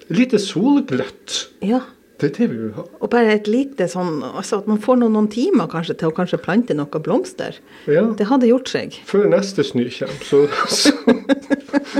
lite 0.09 0.39
solgløtt. 0.41 1.39
Ja. 1.65 1.83
Det 2.19 2.27
er 2.27 2.33
det 2.35 2.47
vi 2.51 2.57
vil 2.59 2.71
ha. 2.75 2.83
Og 2.99 3.11
bare 3.13 3.31
et 3.37 3.47
lite 3.47 3.85
sånn 3.87 4.19
altså 4.27 4.59
At 4.59 4.67
man 4.67 4.81
får 4.83 4.97
noen, 4.99 5.13
noen 5.15 5.29
timer 5.31 5.69
kanskje 5.71 5.95
til 6.01 6.11
å 6.11 6.15
kanskje 6.15 6.39
plante 6.43 6.75
noen 6.75 7.03
blomster. 7.05 7.55
Ja. 7.87 8.03
Det 8.19 8.27
hadde 8.27 8.49
gjort 8.49 8.71
seg. 8.71 8.97
Før 9.07 9.29
neste 9.31 9.63
snø 9.63 9.85
kommer, 9.93 10.25
så, 10.27 10.41
så, 10.67 10.91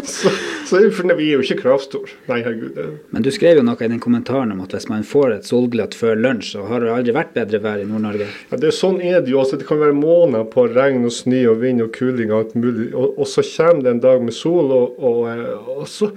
så, 0.04 0.34
så 0.68 0.80
er 0.82 0.90
vi. 0.90 1.16
Vi 1.20 1.30
er 1.30 1.40
jo 1.40 1.46
ikke 1.46 1.62
kravstore. 1.62 2.18
Nei, 2.28 2.42
herregud. 2.44 2.80
Men 3.16 3.24
du 3.24 3.32
skrev 3.34 3.62
jo 3.62 3.66
noe 3.66 3.80
i 3.80 3.92
den 3.92 4.02
kommentaren 4.04 4.52
om 4.52 4.64
at 4.66 4.76
hvis 4.76 4.90
man 4.92 5.06
får 5.08 5.38
et 5.38 5.48
solglatt 5.48 5.96
før 5.98 6.20
lunsj, 6.20 6.52
så 6.56 6.66
har 6.68 6.84
det 6.84 6.92
aldri 6.94 7.16
vært 7.16 7.32
bedre 7.38 7.62
vær 7.64 7.84
i 7.84 7.88
Nord-Norge. 7.88 8.28
Ja, 8.52 8.60
det 8.60 8.74
er 8.74 8.76
Sånn 8.80 9.00
er 9.04 9.20
det 9.24 9.34
jo. 9.34 9.42
altså 9.42 9.60
Det 9.60 9.68
kan 9.68 9.82
være 9.82 9.96
måneder 9.98 10.46
på 10.52 10.68
regn 10.72 11.08
og 11.08 11.16
snø 11.16 11.42
og 11.54 11.64
vind 11.64 11.84
og 11.84 11.94
kuling 11.96 12.32
og 12.32 12.44
alt 12.44 12.60
mulig. 12.60 12.90
Og, 12.94 13.16
og 13.20 13.28
så 13.28 13.44
kommer 13.44 13.88
det 13.88 13.96
en 13.96 14.04
dag 14.04 14.24
med 14.24 14.36
sol, 14.36 14.72
og, 14.76 15.00
og, 15.00 15.24
eh, 15.32 15.72
og 15.80 15.88
så 15.90 16.12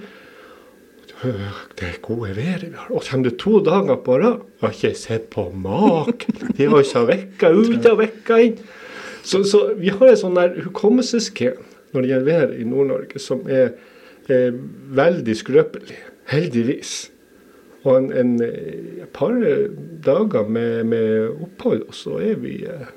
Det 1.23 1.87
er 1.87 1.99
gode 2.03 2.35
været 2.35 2.65
vi 2.67 2.75
har. 2.75 2.89
Og 2.91 3.03
kommer 3.09 3.29
det 3.29 3.37
to 3.39 3.59
dager 3.63 3.95
på 3.95 4.17
rad 4.19 4.41
har 4.61 4.73
ikke 4.75 4.95
sett 4.97 5.29
på 5.31 5.49
maken. 5.55 6.35
De 6.57 6.67
har 6.67 6.83
ikke 6.83 7.05
vekka 7.07 7.51
ut 7.55 7.85
og 7.91 7.99
vekka 7.99 8.39
inn. 8.43 8.57
Så, 9.23 9.43
så 9.47 9.69
vi 9.79 9.91
har 9.93 10.11
et 10.11 10.19
sånn 10.19 10.35
der 10.35 10.57
hukommelsesgen 10.65 11.61
når 11.93 12.01
det 12.01 12.09
gjelder 12.09 12.25
været 12.25 12.59
i 12.59 12.65
Nord-Norge, 12.67 13.19
som 13.21 13.43
er, 13.47 13.75
er 14.27 14.55
veldig 14.97 15.35
skrøpelig. 15.37 15.99
Heldigvis. 16.31 16.93
Og 17.83 17.97
en, 17.99 18.09
en, 18.15 18.33
et 18.41 19.09
par 19.13 19.35
eh, 19.43 19.69
dager 20.03 20.47
med, 20.47 20.83
med 20.89 21.29
opphold, 21.43 21.83
og 21.87 21.95
så 21.95 22.17
er 22.23 22.39
vi, 22.41 22.55
eh, 22.65 22.89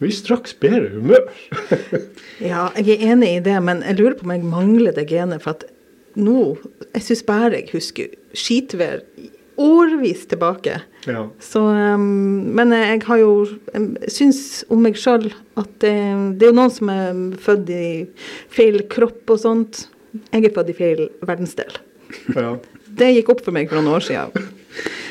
vi 0.00 0.10
straks 0.14 0.54
bedre 0.54 0.94
humør. 0.96 1.28
Ja, 2.38 2.68
jeg 2.78 3.00
er 3.00 3.12
enig 3.12 3.32
i 3.34 3.42
det, 3.42 3.56
men 3.66 3.82
jeg 3.82 3.98
lurer 3.98 4.14
på 4.14 4.28
om 4.28 4.32
jeg 4.32 4.46
mangler 4.46 4.94
det 4.94 5.08
genet. 5.10 5.42
For 5.42 5.58
at 5.58 5.66
nå 6.18 6.56
Jeg 6.94 7.04
syns 7.04 7.24
bare 7.26 7.60
jeg 7.60 7.70
husker 7.72 8.14
skitvær 8.36 9.02
årvis 9.58 10.26
tilbake. 10.30 10.76
Ja. 11.08 11.24
Så, 11.42 11.60
um, 11.60 12.04
men 12.54 12.70
jeg 12.76 13.02
har 13.08 13.18
jo 13.18 13.32
syns 14.06 14.62
om 14.70 14.84
meg 14.86 14.98
sjøl 15.00 15.32
at 15.58 15.72
det, 15.82 15.94
det 16.38 16.46
er 16.46 16.52
jo 16.52 16.58
noen 16.60 16.74
som 16.74 16.92
er 16.94 17.18
født 17.42 17.72
i 17.74 17.88
feil 18.54 18.84
kropp 18.92 19.34
og 19.34 19.42
sånt. 19.42 19.86
Jeg 20.30 20.46
er 20.46 20.54
født 20.54 20.70
i 20.72 20.78
feil 20.78 21.04
verdensdel. 21.26 21.80
ja. 22.38 22.54
Det 22.98 23.10
gikk 23.12 23.28
opp 23.34 23.42
for 23.44 23.54
meg 23.54 23.68
for 23.70 23.78
noen 23.78 23.98
år 23.98 24.06
siden. 24.06 24.46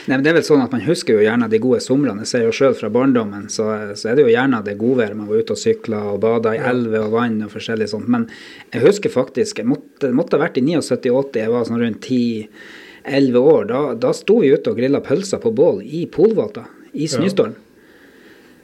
Nei, 0.08 0.16
men 0.16 0.24
det 0.24 0.32
er 0.32 0.38
vel 0.38 0.46
sånn 0.48 0.64
at 0.64 0.72
Man 0.72 0.86
husker 0.86 1.18
jo 1.18 1.24
gjerne 1.26 1.50
de 1.52 1.60
gode 1.60 1.82
somrene. 1.84 2.24
Jeg 2.24 2.32
ser 2.32 2.46
jo 2.46 2.54
selv 2.56 2.78
fra 2.80 2.90
barndommen, 2.94 3.50
så, 3.52 3.68
så 4.00 4.12
er 4.12 4.18
det 4.18 4.24
jo 4.24 4.32
gjerne 4.32 4.62
det 4.64 4.78
godværet. 4.80 5.18
Man 5.20 5.28
var 5.28 5.44
ute 5.44 5.56
og 5.58 5.60
sykla 5.60 6.00
og 6.14 6.22
bada 6.24 6.56
i 6.56 6.64
elver 6.72 7.10
og 7.10 7.18
vann 7.18 7.42
og 7.44 7.52
forskjellig 7.52 7.90
sånt. 7.92 8.08
Men 8.12 8.28
jeg 8.72 8.86
husker 8.86 9.14
faktisk 9.14 9.60
Jeg 9.60 9.68
måtte, 9.68 10.14
måtte 10.16 10.40
ha 10.40 10.46
vært 10.46 10.60
i 10.62 10.64
79-80, 10.64 11.42
jeg 11.42 11.54
var 11.54 11.68
sånn 11.68 11.84
rundt 11.84 12.08
10-11 12.08 13.40
år. 13.42 13.70
Da, 13.74 13.84
da 14.08 14.14
sto 14.16 14.40
vi 14.44 14.54
ute 14.56 14.72
og 14.72 14.80
grilla 14.80 15.04
pølser 15.04 15.44
på 15.44 15.52
bål 15.56 15.84
i 15.84 16.06
Polvata, 16.12 16.68
i 16.96 17.10
snøstorm. 17.12 17.58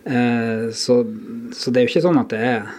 Eh, 0.03 0.69
så, 0.75 1.01
så 1.55 1.71
det 1.71 1.79
er 1.79 1.85
jo 1.85 1.91
ikke 1.91 2.07
sånn 2.07 2.23
at 2.23 2.31
det 2.31 2.43
er, 2.53 2.73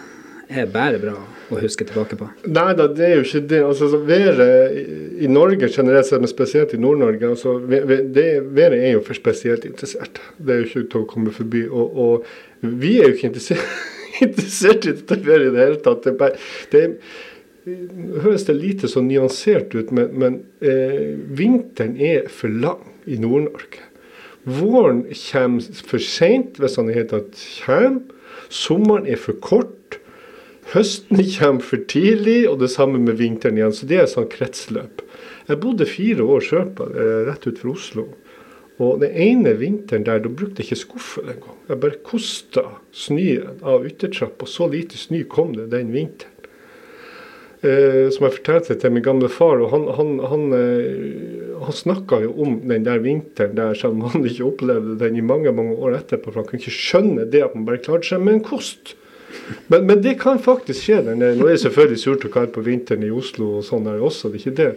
er 0.49 0.73
bare 0.73 1.01
bra 1.01 1.17
å 1.53 1.59
huske 1.61 1.85
tilbake 1.85 2.17
på. 2.17 2.27
Nei 2.49 2.71
da, 2.77 2.87
det 2.89 3.05
er 3.05 3.13
jo 3.19 3.25
ikke 3.25 3.41
det. 3.51 3.59
Altså, 3.67 3.89
været 4.07 4.79
i- 5.21 5.27
Norge 5.29 5.69
generelt 5.69 6.07
sett, 6.07 6.21
men 6.23 6.31
spesielt 6.31 6.73
i 6.73 6.79
Nord-Norge 6.81 7.29
altså, 7.29 7.57
Været 7.69 8.73
er 8.79 8.91
jo 8.95 9.01
for 9.05 9.13
spesielt 9.17 9.65
interessert. 9.65 10.19
Det 10.37 10.53
er 10.53 10.63
jo 10.63 10.65
ikke 10.69 10.89
til 10.89 11.03
å 11.03 11.09
komme 11.09 11.31
forbi. 11.35 11.65
Og, 11.69 11.97
og 11.97 12.25
vi 12.61 12.95
er 12.99 13.09
jo 13.09 13.15
ikke 13.15 13.29
interessert, 13.29 13.65
interessert 14.25 14.85
i 14.89 14.95
dette 14.97 15.19
været 15.25 15.49
i 15.49 15.53
det 15.55 15.63
hele 15.67 15.81
tatt. 15.85 16.03
Det, 16.07 16.15
bare, 16.17 16.39
det 16.71 16.85
høres 18.21 18.45
det 18.45 18.55
lite 18.57 18.89
så 18.91 19.01
nyansert 19.01 19.73
ut, 19.75 19.91
men, 19.95 20.11
men 20.13 20.39
eh, 20.61 21.13
vinteren 21.37 21.95
er 21.97 22.27
for 22.29 22.49
lang 22.49 22.81
i 23.05 23.17
Nord-Norge. 23.21 23.81
Våren 24.45 25.05
kommer 25.09 25.81
for 25.89 26.01
seint, 26.01 26.59
hvis 26.61 26.75
han 26.77 26.89
i 26.89 26.93
det 26.93 26.99
hele 26.99 27.11
tatt 27.15 27.45
kommer. 27.65 28.03
Sommeren 28.53 29.07
er 29.09 29.17
for 29.17 29.33
kort. 29.41 29.71
Høsten 30.73 31.21
kommer 31.35 31.63
for 31.63 31.83
tidlig, 31.89 32.45
og 32.49 32.59
det 32.63 32.71
samme 32.73 32.99
med 33.01 33.19
vinteren 33.19 33.59
igjen. 33.59 33.73
Så 33.75 33.87
det 33.89 33.99
er 33.99 34.07
et 34.07 34.13
sånn 34.15 34.29
kretsløp. 34.31 35.03
Jeg 35.45 35.61
bodde 35.61 35.85
fire 35.85 36.25
år 36.25 36.45
sørpå, 36.45 36.89
rett 36.95 37.27
rett 37.29 37.45
utenfor 37.45 37.75
Oslo. 37.75 38.07
Og 38.81 38.99
den 38.99 39.13
ene 39.13 39.53
vinteren 39.55 40.03
der, 40.03 40.19
da 40.19 40.29
brukte 40.29 40.59
jeg 40.59 40.71
ikke 40.71 40.81
skuffel 40.81 41.29
engang. 41.31 41.59
Jeg 41.69 41.81
bare 41.83 41.99
kosta 42.03 42.65
snøen 42.91 43.61
av 43.63 43.85
yttertrappa, 43.87 44.49
så 44.49 44.67
lite 44.71 44.99
snø 44.99 45.21
kom 45.31 45.53
det 45.55 45.69
den 45.71 45.93
vinteren. 45.95 46.33
Eh, 47.65 48.11
som 48.13 48.27
jeg 48.27 48.35
fortalte 48.35 48.75
til 48.77 48.91
min 48.93 49.05
gamle 49.05 49.29
far, 49.31 49.61
og 49.63 49.71
han, 49.71 49.85
han, 49.95 50.11
han, 50.27 50.43
eh, 50.53 51.55
han 51.63 51.73
snakka 51.73 52.19
jo 52.25 52.33
om 52.43 52.59
den 52.67 52.83
der 52.85 52.99
vinteren 53.01 53.55
der, 53.57 53.77
selv 53.79 53.95
om 53.95 54.11
han 54.11 54.27
ikke 54.27 54.49
opplevde 54.49 54.99
den 54.99 55.17
i 55.17 55.23
mange 55.25 55.53
mange 55.55 55.77
år 55.79 56.01
etterpå. 56.01 56.33
For 56.33 56.41
han 56.41 56.49
kunne 56.49 56.61
ikke 56.61 56.75
skjønne 56.75 57.29
det 57.31 57.45
at 57.47 57.55
man 57.55 57.65
bare 57.69 57.81
klarte 57.85 58.11
seg 58.11 58.25
med 58.25 58.39
en 58.39 58.45
kost. 58.45 58.97
Men, 59.67 59.85
men 59.85 60.01
det 60.01 60.17
kan 60.21 60.39
faktisk 60.41 60.83
skje. 60.83 61.01
der 61.05 61.15
nede. 61.15 61.39
Nå 61.39 61.47
er 61.47 61.55
det 61.55 61.63
selvfølgelig 61.65 62.01
surt 62.01 62.27
og 62.27 62.33
kaldt 62.33 62.53
på 62.55 62.65
vinteren 62.65 63.05
i 63.05 63.13
Oslo 63.13 63.57
og 63.59 63.65
sånn 63.67 63.87
der 63.87 64.03
også, 64.03 64.29
det 64.29 64.41
er 64.41 64.45
ikke 64.45 64.59
det. 64.61 64.71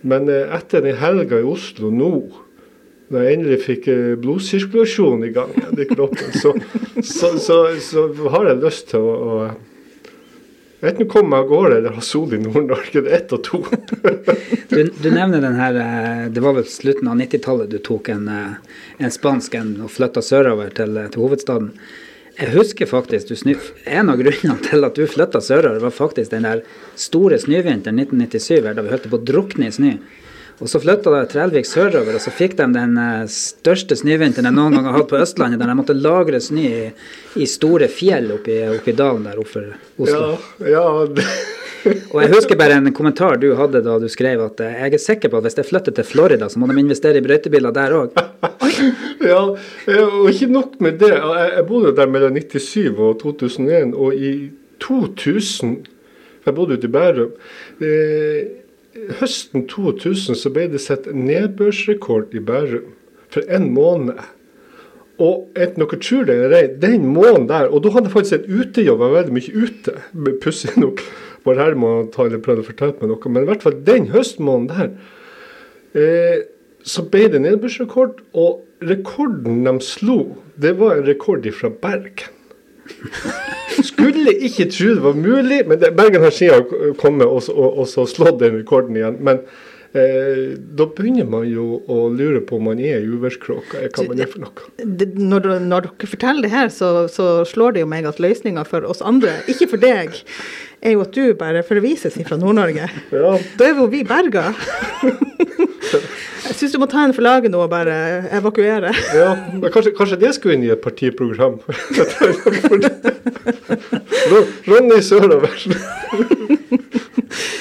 Men 0.00 0.28
eh, 0.32 0.54
etter 0.56 0.84
den 0.84 0.98
helga 1.00 1.40
i 1.40 1.46
Oslo 1.46 1.90
nå, 1.92 2.12
da 3.10 3.24
jeg 3.24 3.40
endelig 3.40 3.62
fikk 3.64 3.88
eh, 3.92 4.12
blodsirkulasjon 4.20 5.26
i 5.26 5.32
gang 5.34 5.56
i 5.76 5.88
kroppen, 5.90 6.30
så, 6.32 6.54
så, 7.02 7.34
så, 7.42 7.58
så 7.84 8.06
har 8.32 8.52
jeg 8.52 8.62
lyst 8.64 8.94
til 8.94 9.04
å, 9.04 9.16
å 9.18 9.50
Enten 10.80 11.10
komme 11.12 11.28
meg 11.34 11.42
av 11.42 11.48
gårde 11.50 11.74
eller 11.76 11.92
ha 11.92 12.00
sol 12.00 12.30
i 12.32 12.38
Nord-Norge. 12.40 13.02
Det 13.04 13.10
er 13.10 13.18
ett 13.18 13.32
og 13.36 13.42
to. 13.44 13.58
Du, 14.70 14.78
du 14.86 15.08
nevner 15.10 15.42
den 15.42 15.58
her 15.58 15.76
eh, 15.76 16.22
Det 16.32 16.40
var 16.40 16.54
vel 16.56 16.64
slutten 16.70 17.08
av 17.10 17.18
90-tallet 17.18 17.68
du 17.68 17.76
tok 17.84 18.08
en, 18.14 18.30
en 18.30 19.12
spansk 19.12 19.58
en 19.58 19.74
og 19.84 19.90
flytta 19.92 20.22
sørover 20.24 20.70
til, 20.72 20.96
til 21.10 21.20
hovedstaden. 21.20 21.74
Jeg 22.38 22.52
husker 22.54 22.88
faktisk 22.88 23.32
En 23.86 24.10
av 24.10 24.18
grunnene 24.20 24.56
til 24.68 24.86
at 24.86 24.96
du 24.96 25.06
flytta 25.06 25.40
sørover, 25.40 25.80
var 25.82 25.94
faktisk 25.94 26.30
den 26.30 26.46
der 26.48 26.64
store 26.96 27.38
snøvinteren 27.38 27.98
1997 27.98 28.74
da 28.74 28.82
vi 28.82 28.92
holdt 28.92 29.10
på 29.10 29.20
å 29.20 29.24
drukne 29.32 29.68
i 29.68 29.74
snø. 29.74 29.94
Og 30.60 30.68
så 30.68 30.76
flytta 30.80 31.22
Trelvik 31.30 31.64
sørover, 31.64 32.18
og 32.18 32.20
så 32.20 32.32
fikk 32.36 32.58
de 32.58 32.66
den 32.74 32.98
eh, 33.00 33.22
største 33.32 33.96
snøvinteren 33.96 34.50
jeg 34.50 34.56
noen 34.58 34.76
gang 34.76 34.90
har 34.90 34.98
hatt 34.98 35.08
på 35.08 35.20
Østlandet, 35.22 35.60
der 35.62 35.72
de 35.72 35.76
måtte 35.78 35.96
lagre 35.96 36.40
snø 36.44 36.66
i, 36.68 36.90
i 37.40 37.48
store 37.48 37.88
fjell 37.88 38.28
oppi, 38.36 38.58
oppi 38.68 38.92
dalen 38.96 39.24
der 39.24 39.40
oppe 39.40 39.64
Oslo. 39.96 40.36
Ja, 40.60 40.74
ja 40.74 40.84
Og 42.12 42.18
jeg 42.20 42.32
husker 42.34 42.58
bare 42.60 42.76
en 42.76 42.92
kommentar 42.92 43.38
du 43.40 43.54
hadde 43.56 43.80
da 43.86 43.96
du 44.02 44.08
skrev 44.12 44.42
at 44.44 44.60
eh, 44.64 44.82
jeg 44.84 44.98
er 44.98 45.04
sikker 45.06 45.32
på 45.32 45.40
at 45.40 45.48
hvis 45.48 45.60
jeg 45.62 45.70
flytter 45.70 45.96
til 45.96 46.08
Florida, 46.12 46.50
så 46.52 46.60
må 46.60 46.68
de 46.68 46.76
investere 46.82 47.22
i 47.22 47.24
brøytebiler 47.24 47.72
der 47.72 47.96
òg. 47.96 48.20
ja, 49.30 49.42
og 49.50 50.30
ikke 50.30 50.50
nok 50.52 50.80
med 50.80 50.98
det. 51.02 51.12
Jeg, 51.12 51.64
bodde 51.68 51.94
der 51.96 52.10
mellom 52.10 52.36
97 52.36 52.98
og 52.98 53.20
2001, 53.20 53.94
og 53.94 54.14
i 54.14 54.50
2000 54.80 55.76
Jeg 56.46 56.54
bodde 56.54 56.78
ute 56.78 56.88
i 56.88 56.90
Bærum. 56.90 57.32
Eh, 57.84 58.46
høsten 59.20 59.66
2000 59.68 60.38
så 60.40 60.50
ble 60.50 60.70
det 60.72 60.80
sett 60.80 61.10
nedbørsrekord 61.12 62.32
i 62.34 62.40
Bærum 62.40 62.94
for 63.30 63.44
en 63.48 63.68
måned. 63.74 64.22
Og 65.20 65.50
et 65.60 65.76
noe 65.76 65.98
tror 66.00 66.24
det 66.24 66.80
den 66.80 67.04
måneden 67.12 67.48
der 67.48 67.68
Og 67.68 67.82
da 67.84 67.90
hadde 67.92 68.08
jeg 68.08 68.14
faktisk 68.14 68.38
en 68.38 68.60
utejobb, 68.60 68.86
jeg 68.86 68.98
var 69.00 69.16
veldig 69.18 69.34
mye 69.36 69.64
ute. 69.66 69.96
Pussig 70.40 70.78
nok. 70.80 71.02
Bare 71.44 71.60
her 71.60 71.76
må 71.76 71.90
jeg 72.08 72.42
prøve 72.44 72.64
å 72.64 72.66
fortelle 72.66 72.96
meg 73.00 73.12
noe. 73.12 73.32
Men 73.32 73.44
i 73.44 73.50
hvert 73.50 73.66
fall 73.66 73.76
den 73.84 74.08
høstmåneden 74.14 74.70
der, 74.72 74.90
eh, 76.00 76.40
så 76.86 77.04
ble 77.06 77.28
det 77.32 77.42
nedbørsrekord. 77.44 78.20
Og 78.38 78.60
rekorden 78.86 79.64
de 79.66 79.76
slo, 79.84 80.20
det 80.60 80.76
var 80.80 80.98
en 80.98 81.08
rekord 81.08 81.48
fra 81.56 81.72
Bergen. 81.82 82.36
Skulle 83.86 84.32
ikke 84.34 84.66
tro 84.72 84.94
det 84.96 85.02
var 85.04 85.18
mulig, 85.18 85.62
men 85.68 85.82
Bergen 85.96 86.24
har 86.24 86.34
siden 86.34 86.94
kommet 86.98 87.26
og, 87.28 87.44
og, 87.54 87.82
og 87.82 87.88
så 87.88 88.06
slått 88.08 88.40
den 88.42 88.58
rekorden 88.58 88.96
igjen. 88.98 89.20
Men 89.24 89.42
eh, 89.94 90.56
da 90.58 90.88
begynner 90.90 91.28
man 91.30 91.46
jo 91.48 91.78
å 91.86 92.08
lure 92.12 92.42
på 92.44 92.58
om 92.58 92.66
man 92.72 92.82
er 92.82 92.98
i 92.98 93.08
uværskråka. 93.08 93.84
Hva 93.94 94.08
man 94.10 94.24
er 94.24 94.32
for 94.32 94.44
noe. 94.44 94.68
Det, 94.82 95.12
når, 95.16 95.52
når, 95.62 95.90
dere 95.92 96.10
forteller 96.10 96.48
det 96.48 96.52
her, 96.54 96.72
så, 96.74 97.06
så 97.12 97.30
slår 97.48 97.78
det 97.78 97.86
jo 97.86 97.92
meg 97.92 98.10
at 98.10 98.20
løsninga 98.22 98.66
for 98.68 98.88
oss 98.90 99.04
andre, 99.06 99.38
ikke 99.50 99.70
for 99.76 99.86
deg, 99.86 100.18
er 100.80 100.96
jo 100.96 101.04
at 101.06 101.14
du 101.14 101.34
bare 101.38 101.64
forvises 101.66 102.18
fra 102.26 102.40
Nord-Norge. 102.40 102.90
Ja. 103.14 103.34
Da 103.60 103.68
er 103.70 103.76
jo 103.78 103.90
vi 103.92 104.02
berga. 104.08 104.50
Jeg 105.80 106.54
syns 106.56 106.72
du 106.74 106.78
må 106.82 106.86
ta 106.90 106.98
en 107.06 107.14
for 107.16 107.22
laget 107.24 107.50
nå 107.52 107.58
og 107.64 107.70
bare 107.72 107.94
evakuere. 108.36 108.90
Ja, 109.16 109.30
men 109.54 109.68
kanskje, 109.72 109.92
kanskje 109.96 110.18
det 110.20 110.30
skulle 110.36 110.54
inn 110.58 110.66
i 110.66 110.72
et 110.74 110.82
partiprogram? 110.84 111.54
Ronny 114.68 114.98
sørover. 115.04 115.56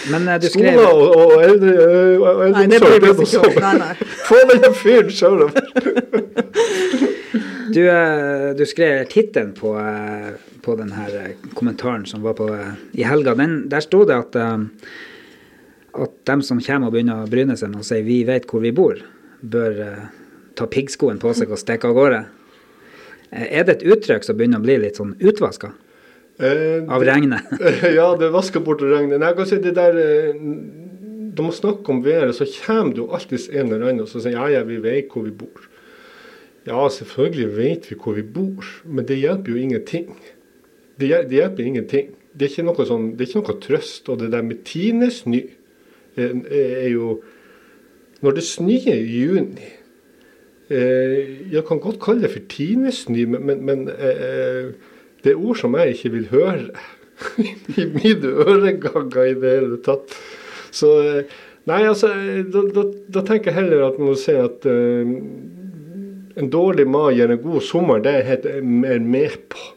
Men 0.10 0.22
eh, 0.28 0.40
du 0.42 0.48
skrev 0.50 0.74
Skoler 0.74 0.90
og, 0.90 1.16
og 1.16 1.44
eldre, 1.46 1.74
og 2.20 2.26
Nei, 2.56 2.66
det 2.72 2.80
blir 2.82 3.00
det 3.04 3.12
vi 3.20 3.24
noe 3.30 3.30
ikke 3.30 3.62
Nei, 3.62 3.76
nei. 3.78 3.94
Få 4.26 4.38
den 4.50 4.74
fyren 4.78 5.12
sørover. 5.14 5.60
Du, 7.70 7.90
eh, 7.90 8.56
du 8.58 8.66
skrev 8.66 9.06
tittelen 9.12 9.52
på, 9.54 9.76
eh, 9.78 10.32
på 10.62 10.76
den 10.76 10.92
her 10.96 11.16
eh, 11.20 11.36
kommentaren 11.54 12.06
som 12.10 12.24
var 12.26 12.34
på, 12.40 12.48
i 12.98 13.04
helga. 13.06 13.36
Den, 13.38 13.70
der 13.70 13.80
sto 13.86 14.06
det 14.10 14.16
at, 14.18 14.36
at 15.94 16.16
dem 16.30 16.42
som 16.46 16.62
kommer 16.62 16.90
og 16.90 16.96
begynner 16.96 17.24
å 17.24 17.30
bryne 17.30 17.58
seg 17.58 17.76
og 17.76 17.86
sier 17.86 18.04
'vi 18.06 18.24
vet 18.28 18.46
hvor 18.50 18.62
vi 18.62 18.72
bor', 18.72 19.02
bør 19.42 19.80
eh, 19.82 20.08
ta 20.56 20.66
piggskoen 20.66 21.20
på 21.20 21.34
seg 21.34 21.52
og 21.52 21.58
stikke 21.62 21.88
av 21.88 21.96
gårde. 21.96 22.26
Eh, 23.32 23.60
Er 23.60 23.64
det 23.64 23.82
et 23.82 23.88
uttrykk 23.88 24.24
som 24.24 24.38
begynner 24.38 24.60
å 24.60 24.66
bli 24.66 24.78
litt 24.78 24.98
sånn 24.98 25.16
utvaska 25.20 25.74
Eh, 26.40 26.86
av 26.88 27.04
regnet? 27.04 27.44
ja, 28.00 28.16
det 28.16 28.30
vasker 28.32 28.64
bort 28.64 28.82
regnet. 28.82 29.20
Nei, 29.20 29.28
jeg 29.28 29.36
kan 29.36 29.48
si 29.50 29.58
det 29.60 29.74
der 29.76 29.98
Når 30.40 31.44
man 31.44 31.50
må 31.50 31.52
snakke 31.52 31.92
om 31.92 32.00
været, 32.04 32.36
så 32.36 32.48
kommer 32.66 32.94
det 32.94 33.02
jo 33.02 33.10
alltid 33.12 33.50
en 33.52 33.74
eller 33.74 33.90
annen 33.90 34.02
og 34.06 34.08
sier 34.08 34.32
ja, 34.32 34.48
ja, 34.48 34.64
vi 34.64 34.78
vet 34.80 35.12
hvor 35.12 35.24
vi 35.28 35.32
bor. 35.36 35.68
Ja, 36.68 36.88
selvfølgelig 36.88 37.58
vet 37.58 37.92
vi 37.92 37.98
hvor 38.00 38.16
vi 38.16 38.24
bor, 38.24 38.66
men 38.86 39.06
det 39.06 39.20
hjelper 39.20 39.52
jo 39.52 39.60
ingenting. 39.60 40.16
Det, 41.00 41.08
hjelper, 41.08 41.30
det 41.30 41.38
hjelper 41.40 41.70
ingenting. 41.70 42.10
Det 42.34 42.46
er 42.46 42.52
ikke 42.54 42.68
noe, 42.68 42.88
sånn, 42.88 43.08
det 43.18 43.26
er 43.26 43.32
ikke 43.32 43.44
noe 43.44 43.62
trøst. 43.64 44.10
Og 44.12 44.20
det 44.22 44.32
der 44.32 44.44
med 44.46 44.64
tidenes 44.68 45.22
er, 45.28 45.48
er 46.18 46.88
jo 46.90 47.22
Når 48.22 48.32
det 48.36 48.44
snør 48.44 48.94
i 48.94 49.20
juni 49.20 49.68
eh, 50.70 51.52
Jeg 51.52 51.66
kan 51.68 51.80
godt 51.80 52.00
kalle 52.04 52.22
det 52.22 52.32
for 52.32 52.48
tinesnø, 52.50 53.26
men, 53.26 53.66
men, 53.66 53.88
eh, 53.90 54.72
det 55.24 55.34
er 55.34 55.40
ord 55.40 55.58
som 55.60 55.76
jeg 55.76 55.96
ikke 55.96 56.12
vil 56.16 56.28
høre 56.32 56.70
i 57.82 57.86
mine 57.92 58.32
øreganger 58.48 59.24
i 59.24 59.34
det 59.36 59.50
hele 59.58 59.80
tatt. 59.84 60.14
Så 60.72 60.92
eh, 61.04 61.24
Nei, 61.70 61.84
altså, 61.86 62.10
eh, 62.16 62.46
da, 62.50 62.64
da, 62.74 62.86
da 63.14 63.24
tenker 63.28 63.52
jeg 63.52 63.60
heller 63.60 63.90
at 63.90 64.00
man 64.00 64.12
må 64.12 64.16
si 64.18 64.34
at 64.34 64.66
eh, 64.70 65.12
en 66.40 66.50
dårlig 66.54 66.88
mai 66.90 67.18
eller 67.18 67.36
en 67.36 67.44
god 67.44 67.66
sommer, 67.66 68.02
det 68.04 68.14
er 68.16 68.30
helt 68.30 68.48
mer 68.64 69.04
med 69.04 69.36
på. 69.52 69.68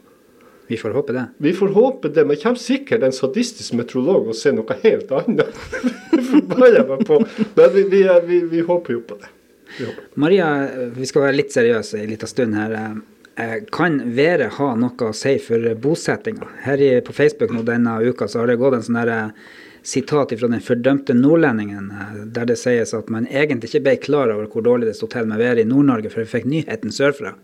Vi 0.71 0.79
får 0.81 0.95
håpe 0.97 1.13
det. 1.17 1.27
Vi 1.43 1.53
får 1.57 1.75
håpe 1.75 2.13
det, 2.15 2.25
men 2.25 2.39
kommer 2.41 2.61
sikkert 2.63 3.03
en 3.05 3.13
sadistisk 3.13 3.75
meteorolog 3.77 4.31
og 4.31 4.39
ser 4.39 4.55
noe 4.57 4.79
helt 4.85 5.11
annet. 5.13 5.51
Forbanner 6.53 6.85
meg 6.89 7.07
på. 7.09 7.21
Men 7.57 7.73
vi, 7.75 7.85
vi, 7.93 8.03
vi, 8.27 8.41
vi 8.53 8.61
håper 8.67 8.99
jo 8.99 9.03
på 9.09 9.19
det. 9.23 9.31
Håper. 9.79 10.05
Maria, 10.21 10.51
vi 10.93 11.09
skal 11.09 11.27
være 11.27 11.39
litt 11.39 11.55
seriøse 11.55 12.03
en 12.03 12.13
liten 12.13 12.31
stund 12.31 12.59
her. 12.59 12.77
Eh, 13.41 13.59
Kan 13.73 14.01
været 14.17 14.59
ha 14.59 14.73
noe 14.77 15.09
å 15.09 15.17
si 15.17 15.39
for 15.41 15.65
bosettinga? 15.81 16.51
Her 16.67 16.85
på 17.07 17.15
Facebook 17.17 17.55
nå 17.55 17.65
denne 17.67 17.97
uka 18.05 18.29
så 18.29 18.43
har 18.43 18.53
det 18.53 18.61
gått 18.61 18.77
en 18.77 18.85
sånn 18.89 19.01
der, 19.01 19.09
eh, 19.09 19.61
sitat 19.83 20.33
fra 20.39 20.49
den 20.49 20.61
fordømte 20.61 21.15
nordlendingen, 21.17 21.91
eh, 21.91 22.25
der 22.27 22.45
det 22.47 22.59
sies 22.59 22.95
at 22.95 23.09
man 23.11 23.27
egentlig 23.27 23.73
ikke 23.73 23.85
ble 23.87 23.97
klar 23.97 24.31
over 24.35 24.47
hvor 24.47 24.63
dårlig 24.63 24.87
det 24.87 24.97
sto 24.97 25.09
til 25.11 25.27
med 25.27 25.41
været 25.41 25.65
i 25.65 25.69
Nord-Norge 25.69 26.11
før 26.13 26.25
vi 26.27 26.33
fikk 26.37 26.47
nyheten 26.47 26.93
sørfra. 26.93 27.35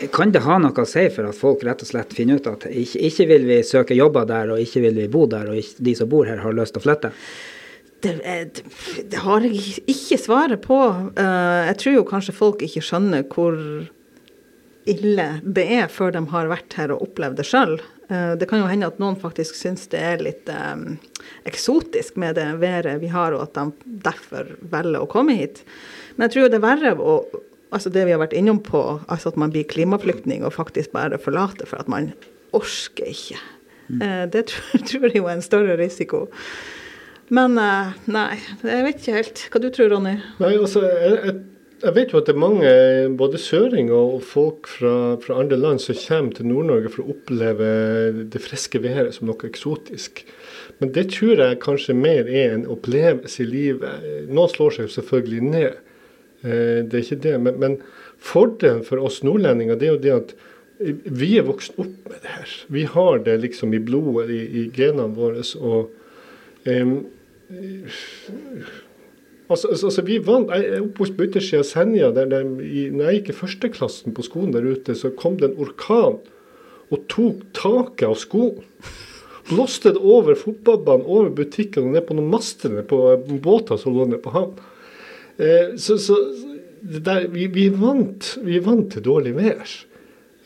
Eh, 0.00 0.08
Kan 0.08 0.32
det 0.32 0.44
ha 0.46 0.58
noe 0.60 0.82
å 0.82 0.88
si 0.88 1.06
for 1.12 1.28
at 1.28 1.38
folk 1.38 1.64
rett 1.66 1.84
og 1.84 1.90
slett 1.92 2.16
finner 2.16 2.40
ut 2.40 2.50
at 2.50 2.66
ikke, 2.70 3.04
ikke 3.10 3.28
vil 3.30 3.46
vi 3.48 3.60
søke 3.66 3.96
jobber 3.98 4.28
der, 4.28 4.54
og 4.54 4.62
ikke 4.62 4.84
vil 4.86 4.98
vi 5.02 5.08
bo 5.12 5.26
der, 5.30 5.52
og 5.52 5.60
ikke, 5.60 5.86
de 5.90 5.96
som 5.98 6.10
bor 6.10 6.28
her 6.28 6.42
har 6.42 6.56
lyst 6.56 6.76
til 6.76 6.82
å 6.82 6.86
flytte? 6.88 7.12
Det, 8.00 8.16
det, 8.24 8.64
det 9.12 9.20
har 9.20 9.44
jeg 9.44 9.82
ikke 9.92 10.16
svaret 10.16 10.62
på. 10.64 10.78
Uh, 11.18 11.68
jeg 11.68 11.80
tror 11.82 11.96
jo 11.98 12.04
kanskje 12.08 12.36
folk 12.36 12.62
ikke 12.64 12.84
skjønner 12.84 13.26
hvor 13.28 13.58
ille 14.88 15.26
det 15.44 15.66
er 15.76 15.90
før 15.92 16.14
de 16.16 16.22
har 16.32 16.48
vært 16.48 16.78
her 16.78 16.94
og 16.94 17.02
opplevd 17.04 17.36
det 17.38 17.44
sjøl. 17.46 17.74
det 18.10 18.46
kan 18.48 18.58
jo 18.58 18.66
hende 18.66 18.88
at 18.88 18.96
noen 18.98 19.14
faktisk 19.20 19.54
syns 19.54 19.84
det 19.92 20.00
er 20.02 20.24
litt 20.24 20.48
um, 20.50 20.96
eksotisk 21.46 22.16
med 22.18 22.40
det 22.40 22.46
været 22.58 22.96
vi 23.04 23.12
har, 23.12 23.36
og 23.36 23.44
at 23.44 23.54
de 23.54 23.92
derfor 24.08 24.48
velger 24.72 25.04
å 25.04 25.10
komme 25.12 25.36
hit. 25.36 25.60
Men 26.16 26.26
jeg 26.26 26.34
tror 26.34 26.48
det 26.48 26.58
er 26.58 26.64
verre 26.64 26.94
å 26.96 27.14
Altså 27.70 27.92
det 27.94 28.02
vi 28.08 28.14
har 28.14 28.22
vært 28.22 28.34
innom 28.36 28.58
på, 28.66 28.82
altså 29.06 29.30
at 29.30 29.38
man 29.38 29.52
blir 29.54 29.68
klimaflyktning 29.70 30.42
og 30.46 30.56
faktisk 30.56 30.92
bare 30.96 31.20
forlater 31.22 31.68
for 31.70 31.82
at 31.82 31.90
man 31.90 32.12
orker 32.56 33.06
ikke. 33.06 33.38
Mm. 33.90 34.02
det 34.30 34.44
tror, 34.50 34.82
tror 34.88 35.08
jeg 35.08 35.18
jo 35.18 35.26
er 35.26 35.38
en 35.38 35.42
større 35.42 35.78
risiko. 35.78 36.26
Men 37.30 37.54
eh, 37.62 37.94
nei, 38.10 38.34
jeg 38.66 38.84
vet 38.86 39.00
ikke 39.00 39.16
helt. 39.16 39.46
Hva 39.52 39.62
du 39.62 39.70
tror 39.74 39.92
Ronny? 39.94 40.16
Nei, 40.42 40.54
altså, 40.58 40.82
jeg, 40.82 41.18
jeg, 41.28 41.34
jeg 41.84 41.96
vet 41.96 42.12
jo 42.12 42.18
at 42.20 42.26
det 42.26 42.34
er 42.34 42.40
mange, 42.42 42.72
både 43.20 43.38
søringer 43.40 43.94
og 44.16 44.24
folk 44.26 44.68
fra, 44.68 44.94
fra 45.22 45.38
andre 45.40 45.58
land, 45.60 45.82
som 45.82 45.98
kommer 45.98 46.34
til 46.36 46.50
Nord-Norge 46.50 46.90
for 46.92 47.04
å 47.04 47.14
oppleve 47.14 47.68
det 48.34 48.42
friske 48.42 48.82
været 48.82 49.14
som 49.16 49.30
noe 49.30 49.46
eksotisk. 49.46 50.24
Men 50.82 50.90
det 50.96 51.06
tror 51.14 51.40
jeg 51.44 51.60
kanskje 51.62 51.96
mer 51.96 52.26
er 52.26 52.56
en 52.56 52.66
opplevelse 52.72 53.44
i 53.44 53.48
livet. 53.48 54.10
Noen 54.28 54.50
slår 54.50 54.76
seg 54.80 54.90
selvfølgelig 54.96 55.46
ned. 55.54 55.78
Eh, 56.44 56.80
Det 56.86 56.94
er 56.94 57.04
ikke 57.04 57.22
det. 57.26 57.36
Men, 57.40 57.60
men 57.60 57.78
fordelen 58.18 58.84
for 58.86 59.02
oss 59.04 59.22
nordlendinger 59.26 59.78
det 59.80 59.88
er 59.88 59.94
jo 59.94 60.04
det 60.04 60.16
at 60.16 60.36
vi 60.80 61.34
er 61.36 61.44
vokst 61.44 61.74
opp 61.76 62.08
med 62.08 62.22
det 62.22 62.30
her. 62.32 62.52
Vi 62.72 62.84
har 62.88 63.18
det 63.26 63.40
liksom 63.42 63.74
i 63.76 63.82
blodet, 63.84 64.30
i, 64.32 64.40
i 64.62 64.62
genene 64.72 65.12
våre. 65.12 65.44
Og 65.60 65.90
um, 66.64 66.94
Altså, 69.50 69.66
altså, 69.74 70.02
vi 70.06 70.20
vant, 70.22 70.50
Jeg 70.54 70.66
er 70.68 70.82
oppvokst 70.84 71.16
på 71.18 71.26
yttersida 71.26 71.64
av 71.64 71.66
Senja. 71.66 72.10
Der, 72.14 72.28
der, 72.30 72.46
i, 72.62 72.84
når 72.94 73.08
jeg 73.08 73.16
gikk 73.18 73.32
i 73.32 73.38
førsteklassen 73.40 74.14
på 74.14 74.22
skolen 74.22 74.52
der 74.54 74.68
ute, 74.68 74.94
så 74.94 75.10
kom 75.10 75.40
det 75.40 75.50
en 75.50 75.62
orkan 75.64 76.20
og 76.90 77.06
tok 77.10 77.42
taket 77.54 78.06
av 78.06 78.14
skolen. 78.18 78.62
blåste 79.50 79.90
det 79.90 79.98
over 80.06 80.38
fotballbanen, 80.38 81.06
over 81.06 81.32
butikken 81.34 81.88
og 81.88 81.96
ned 81.96 82.06
på 82.06 82.14
noen 82.14 82.30
master 82.30 82.78
på 82.86 83.00
båter 83.42 83.80
som 83.80 83.96
lå 83.96 84.06
nede 84.06 84.22
på 84.22 84.30
havn. 84.34 84.54
Eh, 85.40 85.76
så, 85.80 85.96
så 85.98 86.18
der, 86.80 87.28
vi, 87.32 87.46
vi, 87.52 87.68
vant, 87.72 88.34
vi 88.44 88.60
vant 88.64 88.90
til 88.92 89.04
dårlig 89.04 89.34
vær. 89.36 89.76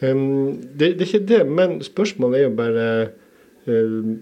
Um, 0.03 0.61
det, 0.75 0.99
det, 0.99 1.05
er 1.05 1.09
ikke 1.09 1.27
det, 1.29 1.45
men 1.47 1.79
spørsmålet 1.85 2.41
er 2.41 2.45
jo 2.49 2.55
bare 2.59 2.89
um, 3.71 4.17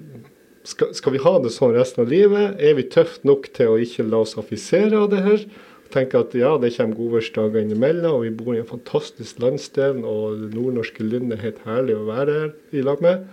skal, 0.69 0.93
skal, 0.95 1.15
vi 1.17 1.23
ha 1.25 1.33
det 1.43 1.53
sånn 1.55 1.75
resten 1.75 2.05
av 2.05 2.13
livet? 2.13 2.61
Er 2.63 2.77
vi 2.79 2.87
tøft 2.93 3.25
nok 3.27 3.49
til 3.57 3.73
å 3.73 3.81
ikke 3.83 4.07
la 4.07 4.23
oss 4.23 4.37
affisere 4.39 5.01
av 5.01 5.11
det 5.13 5.23
her? 5.25 5.45
Tenke 5.93 6.23
at 6.23 6.37
ja, 6.39 6.55
det 6.61 6.73
kommer 6.77 7.01
godværsdager 7.01 7.65
innimellom, 7.65 8.21
og 8.21 8.23
vi 8.27 8.33
bor 8.37 8.55
i 8.55 8.63
en 8.63 8.69
fantastisk 8.69 9.43
landsdel, 9.43 10.01
og 10.09 10.39
det 10.41 10.53
nordnorske 10.55 11.05
lynnet 11.05 11.37
er 11.37 11.45
helt 11.49 11.67
herlig 11.67 11.99
å 11.99 12.07
være 12.09 12.39
her 12.39 12.79
i 12.79 12.87
lag 12.87 13.03
med. 13.05 13.27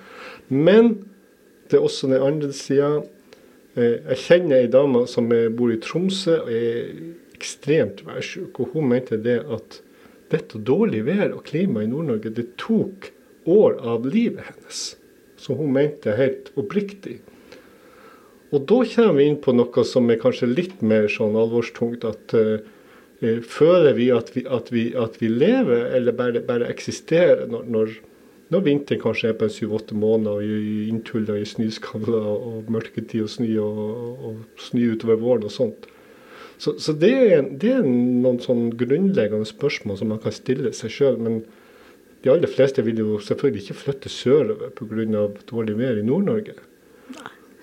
Men 0.50 0.92
det 1.70 1.80
er 1.80 1.86
også 1.86 2.10
den 2.12 2.26
andre 2.26 2.52
sida. 2.56 2.98
Eh, 3.78 4.00
jeg 4.10 4.24
kjenner 4.26 4.64
ei 4.64 4.72
dame 4.72 5.06
som 5.08 5.30
bor 5.30 5.72
i 5.72 5.80
Tromsø 5.84 6.40
og 6.42 6.52
er 6.52 6.92
ekstremt 7.40 8.04
værsjuk, 8.08 8.60
og 8.60 8.76
hun 8.76 8.92
mente 8.92 9.18
det 9.24 9.40
at 9.48 9.80
dette 10.30 10.60
dårlige 10.62 11.08
vær 11.08 11.32
og 11.34 11.46
klima 11.48 11.82
i 11.84 11.90
Nord-Norge, 11.90 12.36
det 12.36 12.52
tok 12.62 13.10
år 13.50 13.80
av 13.82 14.06
livet 14.06 14.46
hennes. 14.52 14.84
Som 15.40 15.58
hun 15.58 15.72
mente 15.74 16.14
helt 16.20 16.52
oppriktig. 16.60 17.20
Og 18.50 18.66
da 18.70 18.82
kommer 18.92 19.20
vi 19.20 19.30
inn 19.30 19.40
på 19.42 19.54
noe 19.56 19.86
som 19.86 20.10
er 20.10 20.20
kanskje 20.22 20.50
litt 20.50 20.82
mer 20.82 21.08
sånn 21.12 21.38
alvorstungt. 21.38 22.06
At 22.06 22.34
uh, 22.36 22.60
føler 23.46 23.94
vi 23.98 24.10
at 24.14 24.32
vi, 24.36 24.46
at, 24.46 24.72
vi 24.74 24.86
at 24.98 25.20
vi, 25.22 25.30
lever, 25.32 25.90
eller 25.96 26.16
bare, 26.18 26.42
bare 26.46 26.70
eksisterer, 26.70 27.46
når, 27.50 27.68
når, 27.70 27.94
når 28.54 28.66
vinteren 28.66 29.04
kanskje 29.04 29.32
er 29.32 29.38
på 29.38 29.52
syv-åtte 29.54 29.98
måneder 29.98 30.42
og 30.42 30.90
inntuller 30.90 31.42
i 31.42 31.48
snøskavler 31.48 32.30
og 32.34 32.74
mørketid 32.74 33.26
og 33.26 33.32
snø 33.38 33.54
og, 33.64 34.28
og, 34.32 34.44
snø 34.70 34.92
utover 34.96 35.22
våren 35.22 35.50
og 35.50 35.54
sånt. 35.54 35.90
Så, 36.60 36.76
så 36.84 36.92
det, 36.92 37.12
er, 37.32 37.46
det, 37.62 37.72
er, 37.72 37.86
noen 37.88 38.42
sånn 38.44 38.66
grunnleggende 38.76 39.48
spørsmål 39.48 40.00
som 40.02 40.10
man 40.12 40.20
kan 40.20 40.36
stille 40.36 40.74
seg 40.76 40.92
sjøl. 40.92 41.20
Men 41.24 41.38
de 42.26 42.34
aller 42.34 42.52
fleste 42.52 42.84
vil 42.84 43.00
jo 43.00 43.20
selvfølgelig 43.24 43.64
ikke 43.64 43.78
flytte 43.86 44.12
sørover 44.12 44.74
pga. 44.76 45.28
dårlig 45.48 45.78
vær 45.80 46.02
i 46.02 46.04
Nord-Norge. 46.04 46.58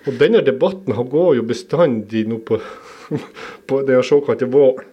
Og 0.07 0.17
denne 0.17 0.41
debatten 0.41 0.97
går 0.97 1.35
jo 1.37 1.45
bestandig 1.45 2.23
nå 2.25 2.39
på, 2.47 2.57
på 3.69 3.81
den 3.85 4.01
såkalte 4.03 4.49
våren. 4.49 4.89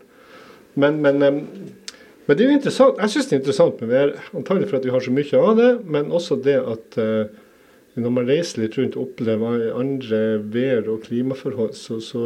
Men, 0.75 1.01
men, 1.01 1.19
men, 1.23 1.41
det 2.27 2.43
er 2.43 2.51
jo 2.51 2.59
interessant. 2.59 3.01
Jeg 3.01 3.15
syns 3.15 3.31
det 3.31 3.37
er 3.37 3.41
interessant 3.41 3.81
med 3.81 3.93
været. 3.95 4.31
Antagelig 4.37 4.69
fordi 4.69 4.91
vi 4.91 4.95
har 4.99 5.05
så 5.07 5.15
mye 5.15 5.43
av 5.49 5.57
det, 5.61 5.73
men 5.97 6.13
også 6.13 6.41
det 6.45 6.59
at 6.61 6.99
uh, 7.01 7.45
når 7.95 8.15
man 8.19 8.29
reiser 8.29 8.65
litt 8.65 8.77
rundt 8.77 8.99
og 8.99 9.09
opplever 9.09 9.69
andre 9.79 10.23
vær- 10.43 10.91
og 10.91 11.05
klimaforhold, 11.07 11.77
så, 11.79 12.01
så, 12.03 12.25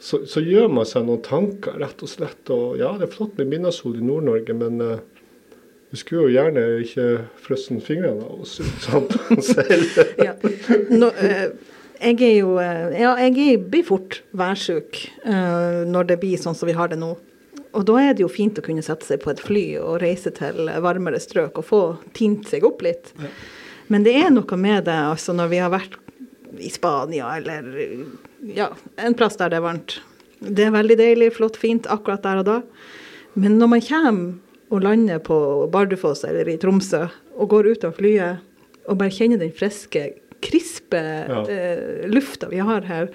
så, 0.00 0.20
så, 0.26 0.40
gjør 0.40 0.68
man 0.70 0.86
seg 0.86 1.06
noen 1.08 1.22
tanker, 1.26 1.78
rett 1.82 2.02
og 2.04 2.10
slett. 2.10 2.42
Og 2.54 2.78
ja, 2.78 2.92
det 2.98 3.08
er 3.08 3.14
flott 3.14 3.38
med 3.38 3.50
midnattssol 3.50 3.98
i 3.98 4.04
Nord-Norge, 4.04 4.54
men 4.58 4.82
uh, 4.82 4.98
vi 5.90 5.98
skulle 5.98 6.28
jo 6.28 6.34
gjerne 6.36 6.64
ikke 6.84 7.08
frosset 7.42 7.82
fingrene 7.86 8.26
av 8.26 8.44
oss 8.44 8.58
sånn 8.84 9.08
selv. 9.50 10.02
ja. 10.20 10.36
Nå, 10.92 11.10
eh, 11.24 11.48
jeg 11.98 12.18
er 12.22 12.34
jo 12.36 12.58
eh, 12.62 12.98
Ja, 13.00 13.16
jeg 13.24 13.56
blir 13.72 13.86
fort 13.86 14.20
værsjuk 14.36 15.00
uh, 15.24 15.82
når 15.88 16.12
det 16.12 16.20
blir 16.22 16.38
sånn 16.40 16.56
som 16.58 16.70
vi 16.70 16.76
har 16.78 16.92
det 16.92 17.00
nå. 17.00 17.16
Og 17.76 17.84
da 17.88 17.98
er 18.00 18.14
det 18.16 18.22
jo 18.22 18.30
fint 18.32 18.58
å 18.58 18.64
kunne 18.64 18.84
sette 18.84 19.06
seg 19.06 19.22
på 19.24 19.32
et 19.32 19.42
fly 19.42 19.64
og 19.80 19.98
reise 20.02 20.30
til 20.34 20.70
varmere 20.84 21.18
strøk 21.20 21.58
og 21.60 21.66
få 21.66 21.82
tint 22.16 22.46
seg 22.48 22.64
opp 22.68 22.84
litt. 22.86 23.10
Ja. 23.18 23.32
Men 23.92 24.04
det 24.04 24.14
er 24.20 24.30
noe 24.32 24.60
med 24.60 24.86
det 24.86 24.96
altså 25.08 25.34
når 25.36 25.50
vi 25.52 25.60
har 25.62 25.72
vært 25.72 25.98
i 26.64 26.70
Spania 26.72 27.34
eller 27.38 27.66
ja, 28.42 28.68
en 28.96 29.16
plass 29.18 29.38
der 29.40 29.52
det 29.52 29.58
er 29.60 29.66
varmt. 29.66 29.98
Det 30.38 30.68
er 30.68 30.74
veldig 30.74 30.98
deilig, 31.00 31.32
flott, 31.38 31.58
fint 31.58 31.88
akkurat 31.90 32.22
der 32.22 32.42
og 32.42 32.46
da. 32.46 32.58
Men 33.38 33.58
når 33.58 33.72
man 33.74 33.84
kommer 33.84 34.36
og 34.68 34.84
lander 34.84 35.20
på 35.24 35.38
Bardufoss 35.72 36.24
eller 36.28 36.48
i 36.50 36.58
Tromsø 36.60 37.06
og 37.38 37.50
går 37.50 37.72
ut 37.72 37.86
av 37.88 37.96
flyet 37.96 38.44
og 38.88 38.98
bare 39.00 39.14
kjenner 39.14 39.40
den 39.40 39.52
friske, 39.56 40.04
krispe 40.44 41.00
ja. 41.00 41.42
eh, 41.50 42.06
lufta 42.10 42.48
vi 42.52 42.60
har 42.62 42.86
her, 42.88 43.08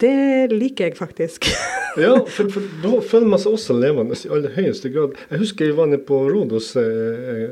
det 0.00 0.52
liker 0.52 0.88
jeg 0.88 0.96
faktisk. 0.96 1.50
ja, 2.00 2.14
for, 2.24 2.48
for, 2.52 2.68
da 2.84 3.00
føler 3.04 3.28
man 3.28 3.42
seg 3.42 3.56
også 3.56 3.76
levende 3.76 4.16
i 4.16 4.32
aller 4.32 4.54
høyeste 4.56 4.92
grad. 4.94 5.18
Jeg 5.32 5.42
husker 5.42 5.68
jeg 5.68 5.76
var 5.76 5.90
nede 5.90 6.04
på 6.08 6.22
Rodos 6.30 6.72
eh, 6.80 7.50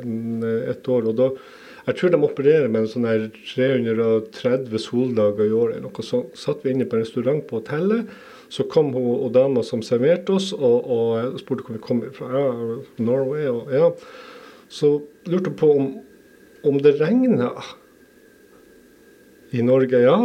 et 0.73 0.89
år. 0.89 1.11
og 1.11 1.19
da 1.19 1.33
jeg 1.89 1.97
tror 1.97 2.11
de 2.13 2.19
opererer 2.21 2.67
med 2.69 2.85
en 2.85 2.91
sånn 2.91 3.07
her 3.09 3.23
330 3.33 4.83
soldager 4.83 5.47
i 5.49 5.55
året. 5.57 5.81
Noe 5.81 6.05
sånt. 6.05 6.35
Satt 6.37 6.61
vi 6.65 6.75
inne 6.75 6.85
på 6.85 6.99
en 6.99 7.05
restaurant 7.05 7.41
på 7.49 7.63
hotellet. 7.63 8.11
Så 8.53 8.67
kom 8.69 8.91
hun 8.93 9.07
og 9.15 9.33
dama 9.33 9.63
som 9.65 9.81
serverte 9.85 10.35
oss, 10.37 10.51
og, 10.53 10.85
og 10.85 11.39
spurte 11.41 11.65
hvor 11.65 11.79
vi 11.79 11.85
kom 11.85 12.03
fra. 12.13 12.29
Ja, 12.33 12.77
Norway. 13.01 13.49
Og, 13.49 13.73
ja. 13.73 13.89
Så 14.69 14.99
lurte 15.29 15.55
hun 15.55 15.59
på 15.61 15.71
om, 15.79 15.89
om 16.69 16.81
det 16.85 16.99
regna 17.01 17.55
i 19.57 19.65
Norge. 19.65 20.03
Ja, 20.05 20.19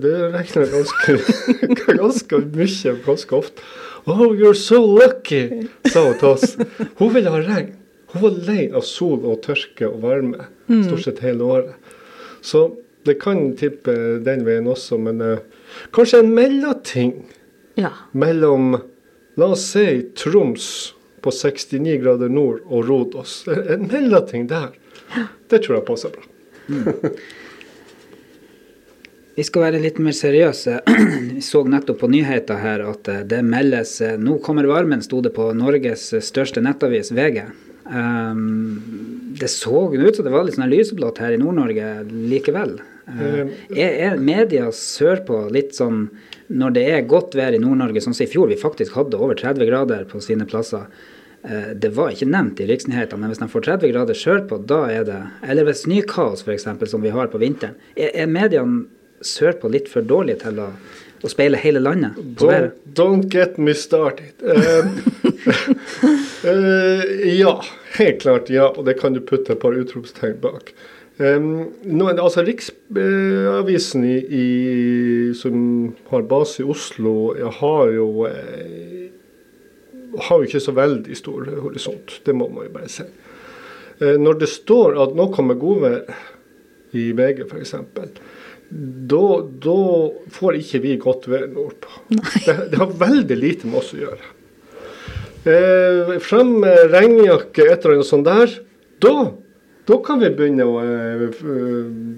det 0.00 0.14
regner 0.38 0.72
ganske, 0.72 1.18
ganske 2.00 2.40
mye 2.46 2.96
ganske 3.04 3.36
ofte. 3.36 3.68
Oh, 4.08 4.32
you're 4.32 4.56
so 4.56 4.80
lucky, 4.80 5.68
sa 5.92 6.06
hun 6.06 6.16
til 6.16 6.32
oss. 6.32 6.56
Hun 6.96 7.12
ville 7.12 7.28
ha 7.28 7.44
regn. 7.44 7.74
Hun 8.12 8.22
var 8.22 8.38
lei 8.46 8.64
av 8.74 8.84
sol 8.86 9.24
og 9.28 9.42
tørke 9.46 9.88
og 9.88 10.00
varme 10.04 10.46
mm. 10.66 10.84
stort 10.88 11.04
sett 11.06 11.22
hele 11.24 11.46
året. 11.46 11.90
Så 12.42 12.66
det 13.06 13.18
kan 13.22 13.52
tippe 13.56 13.92
den 14.24 14.44
veien 14.44 14.68
også, 14.68 14.98
men 15.00 15.22
uh, 15.24 15.66
kanskje 15.94 16.22
en 16.24 16.32
mellomting 16.36 17.14
ja. 17.80 17.92
mellom 18.12 18.80
La 19.38 19.46
oss 19.54 19.62
si 19.72 20.10
Troms 20.18 20.64
på 21.22 21.30
69 21.32 22.00
grader 22.02 22.28
nord 22.28 22.64
og 22.66 22.88
Rodos. 22.88 23.44
En 23.48 23.86
mellomting 23.86 24.48
der. 24.50 24.74
Det 25.48 25.62
tror 25.62 25.78
jeg 25.78 25.86
passer 25.86 26.12
bra. 26.12 26.26
Mm. 26.68 27.14
Vi 29.38 29.44
skal 29.46 29.62
være 29.62 29.80
litt 29.80 30.00
mer 30.02 30.12
seriøse. 30.12 30.80
Vi 31.30 31.40
så 31.44 31.62
nettopp 31.64 32.02
på 32.02 32.10
nyheter 32.12 32.58
her 32.60 32.82
at 32.90 33.08
eh, 33.08 33.22
det 33.24 33.40
meldes 33.46 33.94
eh, 34.04 34.18
Nå 34.20 34.36
kommer 34.44 34.68
varmen, 34.68 35.00
sto 35.00 35.22
det 35.24 35.32
på 35.36 35.46
Norges 35.56 36.10
største 36.26 36.60
nettavis, 36.60 37.12
VG. 37.16 37.46
Um, 37.90 39.34
det 39.40 39.48
så 39.50 39.88
ut 39.90 40.16
som 40.16 40.24
det 40.26 40.32
var 40.32 40.44
litt 40.46 40.54
sånn 40.54 40.70
lyseblått 40.70 41.18
her 41.22 41.34
i 41.34 41.40
Nord-Norge 41.40 41.92
likevel. 42.08 42.76
Uh, 43.10 43.50
er, 43.74 43.96
er 44.10 44.20
media 44.22 44.68
sørpå 44.74 45.48
litt 45.50 45.74
sånn 45.78 46.04
når 46.50 46.74
det 46.74 46.84
er 46.90 47.08
godt 47.08 47.36
vær 47.38 47.54
i 47.54 47.62
Nord-Norge, 47.62 48.02
sånn 48.02 48.16
som 48.16 48.26
i 48.26 48.30
fjor, 48.30 48.50
vi 48.50 48.58
faktisk 48.58 48.96
hadde 48.98 49.18
over 49.18 49.38
30 49.38 49.68
grader 49.68 50.06
på 50.10 50.22
sine 50.24 50.46
plasser. 50.50 50.88
Eh, 51.42 51.70
det 51.78 51.92
var 51.96 52.10
ikke 52.12 52.28
nevnt 52.28 52.60
i 52.60 52.66
riksnyhetene, 52.68 53.22
men 53.22 53.32
hvis 53.32 53.40
de 53.40 53.48
får 53.52 53.66
30 53.68 53.92
grader 53.94 54.18
sørpå, 54.18 54.58
da 54.68 54.80
er 54.92 55.06
det 55.08 55.20
Eller 55.46 55.68
ved 55.68 55.78
snøkaos, 55.78 56.42
f.eks., 56.44 56.66
som 56.90 57.04
vi 57.04 57.14
har 57.14 57.30
på 57.30 57.40
vinteren. 57.40 57.78
Er, 57.94 58.10
er 58.24 58.26
mediene 58.26 58.88
sørpå 59.24 59.70
litt 59.70 59.88
for 59.88 60.02
dårlige 60.02 60.42
til 60.42 60.58
å, 60.60 60.68
å 61.22 61.30
speile 61.30 61.60
hele 61.60 61.80
landet? 61.80 62.18
Don't, 62.40 62.74
don't, 62.98 63.30
get 63.30 63.58
me 63.58 63.74
started. 63.74 64.34
Uh, 64.42 64.90
uh, 66.50 67.06
ja, 67.30 67.54
helt 67.98 68.22
klart 68.22 68.50
ja. 68.52 68.70
Og 68.70 68.86
det 68.88 68.98
kan 69.00 69.16
du 69.16 69.22
putte 69.24 69.54
et 69.54 69.62
par 69.62 69.76
utropstegn 69.76 70.38
bak. 70.42 70.74
Um, 71.20 71.68
nå, 71.84 72.06
altså 72.14 72.40
Riksavisen 72.46 74.06
i, 74.08 74.16
i, 74.24 74.44
som 75.36 75.90
har 76.08 76.24
base 76.30 76.62
i 76.62 76.68
Oslo, 76.72 77.34
har 77.58 77.90
jo 77.92 78.06
eh, 78.24 79.10
har 80.16 80.40
jo 80.40 80.48
ikke 80.48 80.62
så 80.64 80.72
veldig 80.74 81.16
stor 81.18 81.50
horisont. 81.66 82.20
Det 82.24 82.34
må 82.34 82.48
man 82.48 82.66
jo 82.66 82.74
bare 82.78 82.88
si. 82.90 83.06
Eh, 84.00 84.16
når 84.16 84.40
det 84.40 84.48
står 84.48 84.96
at 85.04 85.16
nå 85.16 85.28
kommer 85.34 85.60
godvær 85.60 86.02
i 86.96 87.10
VG 87.16 87.44
f.eks., 87.46 87.76
da, 88.70 89.24
da 89.66 89.78
får 90.30 90.60
ikke 90.60 90.80
vi 90.84 90.96
godt 91.02 91.26
vær 91.30 91.48
nordpå. 91.50 92.04
Det, 92.10 92.54
det, 92.70 92.78
har 92.78 92.92
veldig 93.00 93.36
lite 93.36 93.66
med 93.66 93.80
oss 93.82 93.90
å 93.96 93.98
gjøre. 93.98 94.28
Eh, 95.48 96.16
frem 96.20 96.56
med 96.60 96.90
regnjakke, 96.92 97.64
et 97.64 97.84
eller 97.84 98.00
annet 98.00 98.10
sånt 98.10 98.28
der. 98.28 98.58
Da 99.00 99.14
da 99.90 99.96
kan 100.04 100.20
vi 100.20 100.28
begynne 100.30 100.66
å, 100.68 100.74
eh, 100.84 101.22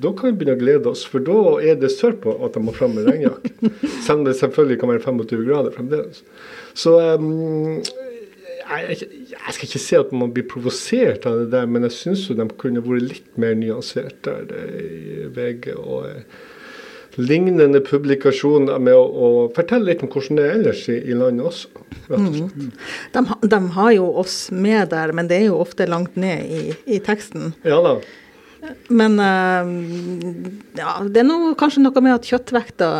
da 0.03 0.11
kan 0.13 0.33
vi 0.33 0.39
begynne 0.41 0.57
å 0.59 0.61
glede 0.61 0.91
oss, 0.91 1.05
for 1.09 1.25
da 1.25 1.39
er 1.63 1.79
det 1.81 1.93
sørpå 1.95 2.35
at 2.45 2.57
de 2.57 2.61
må 2.61 2.75
frem 2.77 2.93
med 2.97 3.07
regnjakke. 3.09 3.53
Selv 4.05 4.19
om 4.19 4.25
det 4.27 4.35
selvfølgelig 4.41 4.81
kan 4.83 4.93
være 4.93 5.05
25 5.07 5.45
grader 5.47 5.73
fremdeles. 5.77 6.21
Så 6.77 6.99
um, 6.99 7.79
jeg, 7.79 8.99
jeg, 9.31 9.55
skal 9.55 9.69
ikke 9.69 9.83
si 9.87 9.97
at 9.97 10.13
man 10.17 10.35
blir 10.35 10.49
provosert 10.51 11.25
av 11.29 11.39
det 11.41 11.49
der, 11.55 11.71
men 11.71 11.87
jeg 11.89 11.97
syns 11.97 12.27
de 12.29 12.49
kunne 12.61 12.85
vært 12.85 13.09
litt 13.09 13.41
mer 13.41 13.57
nyansert 13.57 14.21
der 14.27 14.53
i 14.53 15.31
VG. 15.33 15.73
og 15.79 16.11
eh, 16.11 16.27
lignende 17.21 17.81
publikasjoner 17.85 18.81
med 18.81 18.97
å, 18.97 19.03
å, 19.05 19.29
fortelle 19.57 19.91
litt 19.91 20.05
om 20.05 20.11
hvordan 20.13 20.39
det 20.39 20.47
er 20.47 20.57
ellers 20.57 20.87
i, 20.89 20.99
i 21.13 21.17
landet 21.19 21.49
også. 21.51 21.85
Mm. 22.09 22.73
De, 23.13 23.23
de, 23.45 23.61
har 23.77 23.93
jo 23.99 24.09
oss 24.23 24.37
med 24.55 24.91
der, 24.95 25.13
men 25.17 25.29
det 25.29 25.43
er 25.43 25.49
jo 25.51 25.61
ofte 25.61 25.89
langt 25.91 26.17
ned 26.17 26.49
i, 26.49 26.65
i 26.97 27.01
teksten. 27.05 27.53
Ja 27.69 27.83
da. 27.85 27.99
Men 28.95 29.19
eh, 29.19 29.71
ja, 30.79 30.93
det 31.03 31.23
er 31.23 31.27
noe, 31.27 31.55
kanskje 31.59 31.83
noe 31.83 32.03
med 32.05 32.15
at 32.15 32.29
kjøttvekta 32.31 32.91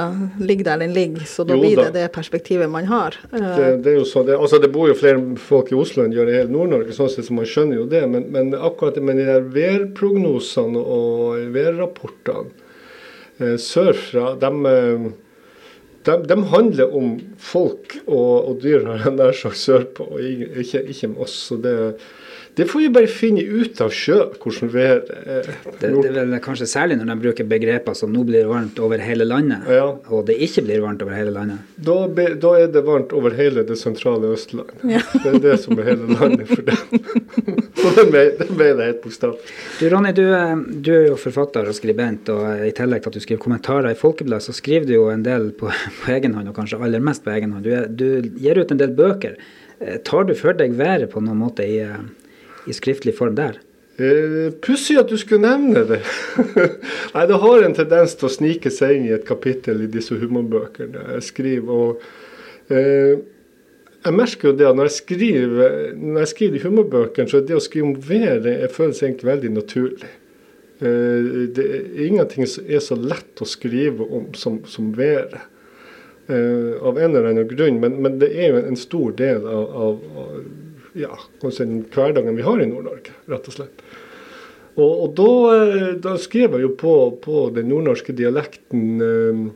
ligger 0.43 0.73
der 0.73 0.81
den 0.83 0.95
ligger, 0.97 1.23
så 1.29 1.47
da 1.47 1.55
Jo 1.55 1.63
blir 1.63 1.79
da. 1.79 1.85
det 1.87 2.01
det 2.01 2.15
perspektivet 2.17 2.71
man 2.71 2.89
har. 2.91 3.17
Eh, 3.31 3.39
Det, 3.39 3.69
det 3.85 3.95
så, 4.11 4.25
det, 4.27 4.35
altså 4.35 4.59
det 4.63 4.73
bor 4.75 4.91
jo 4.91 4.97
flere 4.99 5.23
folk 5.39 5.71
i 5.71 5.79
Oslo 5.79 6.03
enn 6.03 6.11
det 6.11 6.19
gjør 6.19 6.33
i 6.33 6.37
hele 6.41 6.55
Nord-Norge, 6.57 6.97
sånn 6.97 7.13
sett, 7.13 7.29
så 7.29 7.37
man 7.37 7.47
skjønner 7.47 7.79
jo 7.79 7.87
det. 7.87 8.03
Men, 8.11 8.27
men 8.35 8.51
akkurat 8.59 8.99
med 8.99 9.23
de 9.23 9.29
der 9.31 9.47
værprognosene 9.55 10.83
og 10.83 11.47
værrapportene 11.55 12.59
sørfra, 13.59 14.33
de, 14.43 14.51
eh, 14.73 15.07
de, 16.09 16.17
de 16.33 16.41
handler 16.55 16.97
om 16.99 17.13
folk 17.39 17.99
og, 18.07 18.49
og 18.49 18.59
dyr, 18.65 18.85
har 18.91 19.05
jeg 19.07 19.15
nær 19.21 19.33
sagt, 19.39 19.57
sørpå, 19.63 20.09
og 20.17 20.21
ikke, 20.65 20.83
ikke 20.91 21.13
med 21.13 21.23
oss. 21.27 21.37
Så 21.49 21.57
det, 21.63 21.77
det 22.59 22.67
får 22.69 22.83
vi 22.83 22.89
bare 22.93 23.09
finne 23.09 23.41
ut 23.49 23.79
av 23.81 23.93
sjøl, 23.97 24.35
hvordan 24.43 24.73
været 24.75 25.13
er. 25.25 25.47
Det, 25.81 25.89
det 25.89 26.11
er 26.11 26.19
vel 26.19 26.35
kanskje 26.45 26.67
særlig 26.69 26.99
når 27.01 27.09
de 27.15 27.17
bruker 27.23 27.47
begreper 27.49 27.95
som 27.97 28.13
'nå 28.13 28.27
blir 28.29 28.43
det 28.45 28.51
varmt 28.51 28.79
over 28.83 28.99
hele 29.01 29.25
landet', 29.25 29.65
Ja. 29.73 29.87
og 30.13 30.27
det 30.29 30.37
ikke 30.37 30.67
blir 30.67 30.83
varmt 30.85 31.01
over 31.03 31.15
hele 31.17 31.31
landet. 31.33 31.59
Da, 31.81 31.97
be, 32.09 32.27
da 32.35 32.51
er 32.61 32.67
det 32.75 32.85
varmt 32.85 33.13
over 33.17 33.31
hele 33.39 33.65
det 33.65 33.79
sentrale 33.81 34.35
Østlandet. 34.35 34.75
Det 34.83 35.33
er 35.33 35.39
det 35.39 35.61
som 35.65 35.79
er 35.79 35.83
hele 35.95 36.13
landet 36.19 36.49
for 36.49 36.63
dem. 36.63 37.59
Og 37.87 37.97
det 37.97 38.05
ble, 38.13 38.23
det 38.77 38.87
helt 38.87 39.01
bokstavelig. 39.03 39.55
Du 39.81 39.87
Ronny, 39.91 40.13
du, 40.15 40.23
eh, 40.37 40.55
du 40.85 40.91
er 40.95 41.09
jo 41.09 41.17
forfatter 41.21 41.67
og 41.69 41.75
skribent, 41.77 42.31
og 42.33 42.45
eh, 42.53 42.69
i 42.69 42.75
tillegg 42.77 43.03
til 43.03 43.11
at 43.13 43.19
du 43.19 43.25
skriver 43.25 43.43
kommentarer 43.43 43.91
i 43.91 43.99
Folkebladet, 43.99 44.47
så 44.47 44.55
skriver 44.55 44.87
du 44.87 44.95
jo 44.95 45.09
en 45.13 45.25
del 45.27 45.51
på, 45.59 45.71
på 46.03 46.15
egen 46.15 46.37
hånd, 46.39 46.53
og 46.53 46.59
kanskje 46.59 46.81
aller 46.83 47.03
mest 47.03 47.25
på 47.27 47.35
egen 47.35 47.57
hånd. 47.57 47.67
Du, 47.67 47.75
du 47.99 48.39
gir 48.43 48.61
ut 48.61 48.73
en 48.75 48.81
del 48.81 48.95
bøker. 48.99 49.37
Eh, 49.81 49.99
Tar 50.07 50.29
du 50.29 50.35
for 50.39 50.59
deg 50.59 50.79
været 50.79 51.11
på 51.13 51.25
noen 51.25 51.43
måte 51.43 51.67
i, 51.67 51.83
i 51.83 52.77
skriftlig 52.77 53.17
form 53.19 53.37
der? 53.39 53.59
Pussig 54.65 54.97
at 54.99 55.11
du 55.11 55.19
skulle 55.21 55.45
nevne 55.45 55.83
det. 55.87 56.01
Nei, 57.15 57.27
det 57.29 57.43
har 57.43 57.67
en 57.67 57.77
tendens 57.77 58.17
til 58.17 58.27
å 58.27 58.33
snike 58.33 58.73
seg 58.73 58.97
inn 58.97 59.11
i 59.11 59.15
et 59.15 59.27
kapittel 59.29 59.85
i 59.85 59.91
disse 59.91 60.17
humorbøkene 60.19 61.11
jeg 61.17 61.27
skriver. 61.29 61.69
og 61.69 62.73
eh, 62.73 63.21
jeg 64.03 64.17
merker 64.19 64.51
jo 64.51 64.57
det 64.59 64.67
at 64.67 64.77
når 64.79 64.89
jeg 64.89 64.97
skriver, 64.99 65.77
når 65.95 66.25
jeg 66.25 66.31
skriver 66.33 66.65
humorbøkene, 66.67 67.31
så 67.31 67.39
er 67.39 67.47
det 67.47 67.59
å 67.59 67.63
skrive 67.63 67.91
om 67.91 67.95
været 68.03 68.75
føles 68.75 69.03
egentlig 69.03 69.29
veldig 69.29 69.53
naturlig. 69.55 70.11
Eh, 70.83 71.31
det 71.55 71.67
er 71.79 72.03
ingenting 72.09 72.49
som 72.51 72.67
er 72.67 72.83
så 72.83 72.99
lett 72.99 73.43
å 73.43 73.47
skrive 73.47 74.03
om 74.03 74.33
som, 74.35 74.61
som 74.67 74.91
været. 74.99 75.39
Eh, 76.27 76.75
av 76.83 76.99
en 76.99 77.11
eller 77.13 77.31
annen 77.31 77.49
grunn. 77.51 77.79
Men, 77.83 78.01
men 78.03 78.19
det 78.23 78.33
er 78.35 78.57
jo 78.57 78.65
en 78.67 78.79
stor 78.79 79.15
del 79.19 79.47
av, 79.47 79.79
av, 79.87 80.03
av 80.25 80.99
ja, 80.99 81.15
hverdagen 81.43 82.37
vi 82.39 82.47
har 82.47 82.63
i 82.63 82.69
Nord-Norge, 82.71 83.15
rett 83.31 83.49
og 83.51 83.57
slett. 83.59 83.87
Og, 84.73 84.91
og 84.91 85.09
da, 85.19 85.31
eh, 85.61 85.89
da 86.03 86.17
skrev 86.19 86.57
jeg 86.57 86.67
jo 86.67 86.75
på, 86.81 86.97
på 87.23 87.47
den 87.55 87.71
nordnorske 87.71 88.15
dialekten 88.17 89.53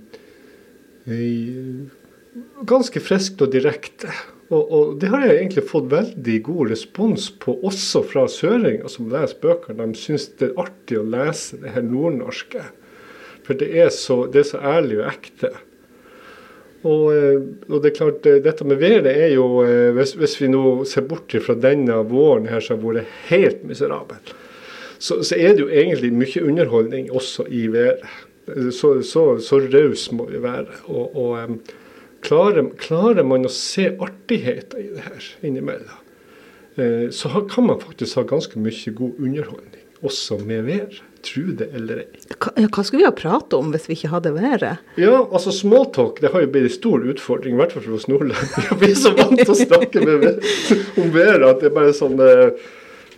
i- 1.10 1.86
ganske 2.68 3.00
friskt 3.00 3.40
og 3.42 3.52
direkte. 3.54 4.12
Og, 4.46 4.62
og 4.62 4.90
det 5.02 5.10
har 5.10 5.24
jeg 5.26 5.38
egentlig 5.40 5.64
fått 5.66 5.88
veldig 5.90 6.36
god 6.46 6.70
respons 6.70 7.30
på, 7.42 7.56
også 7.66 8.04
fra 8.06 8.26
søringer 8.30 8.90
som 8.92 9.08
leser 9.10 9.40
bøker. 9.42 9.74
De 9.74 9.88
syns 9.98 10.28
det 10.38 10.52
er 10.52 10.60
artig 10.62 11.00
å 11.00 11.06
lese 11.06 11.58
det 11.62 11.72
her 11.74 11.86
nordnorske. 11.86 12.62
For 13.46 13.58
det 13.58 13.72
er 13.74 13.90
så, 13.94 14.24
det 14.30 14.44
er 14.44 14.50
så 14.52 14.60
ærlig 14.62 15.00
og 15.00 15.08
ekte. 15.10 15.50
Og, 16.86 17.06
eh, 17.14 17.40
og 17.66 17.80
det 17.82 17.90
er 17.90 17.96
klart, 17.96 18.26
eh, 18.30 18.42
dette 18.44 18.66
med 18.68 18.78
været 18.78 19.10
er 19.10 19.32
jo 19.34 19.64
eh, 19.64 19.90
hvis, 19.96 20.14
hvis 20.18 20.36
vi 20.38 20.50
nå 20.52 20.84
ser 20.86 21.06
bort 21.10 21.34
fra 21.42 21.56
denne 21.58 21.96
våren 22.06 22.46
her 22.50 22.62
som 22.62 22.78
har 22.78 23.00
vært 23.00 23.16
helt 23.30 23.64
miserabel, 23.66 24.20
så, 24.98 25.18
så 25.26 25.34
er 25.34 25.56
det 25.56 25.64
jo 25.64 25.72
egentlig 25.72 26.12
mye 26.14 26.44
underholdning 26.46 27.10
også 27.10 27.48
i 27.50 27.66
været. 27.72 28.06
Så, 28.70 29.00
så, 29.02 29.24
så 29.42 29.58
raus 29.72 30.06
må 30.14 30.28
vi 30.30 30.38
være. 30.38 30.84
Og, 30.86 31.16
og 31.18 31.58
klarer, 32.26 32.68
klarer 32.80 33.26
man 33.26 33.46
å 33.46 33.52
se 33.52 33.88
artigheter 33.94 34.82
i 34.82 34.90
det 34.94 35.06
her 35.06 35.32
innimellom, 35.46 36.04
eh, 36.76 37.08
så 37.14 37.46
kan 37.50 37.70
man 37.70 37.82
faktisk 37.82 38.20
ha 38.20 38.26
ganske 38.28 38.60
mye 38.60 38.94
god 38.98 39.20
underholdning 39.22 39.86
også 40.04 40.38
med 40.44 40.66
vær. 40.66 41.02
Tro 41.26 41.50
det 41.58 41.66
eller 41.74 42.04
ei. 42.04 42.20
Hva, 42.36 42.52
hva 42.54 42.82
skulle 42.84 43.00
vi 43.00 43.08
ha 43.08 43.14
pratet 43.16 43.56
om 43.56 43.72
hvis 43.74 43.88
vi 43.88 43.96
ikke 43.96 44.12
hadde 44.12 44.30
været? 44.36 44.82
Ja, 45.00 45.16
altså 45.24 45.54
smalltalk 45.54 46.20
det 46.22 46.30
har 46.34 46.44
jo 46.44 46.50
blitt 46.54 46.68
en 46.68 46.74
stor 46.76 47.06
utfordring, 47.10 47.56
i 47.56 47.60
hvert 47.60 47.74
fall 47.74 47.86
for 47.88 47.96
oss 47.98 48.06
nordlendinger. 48.10 48.76
Vi 48.82 48.92
er 48.92 48.98
så 49.00 49.14
vant 49.16 49.40
til 49.40 49.54
å 49.54 49.58
snakke 49.58 50.04
med, 50.06 50.44
om 51.02 51.10
været 51.14 51.48
at 51.48 51.64
det 51.64 51.70
er 51.70 51.74
bare 51.80 51.96
sånn 51.96 52.20
eh, 52.22 52.68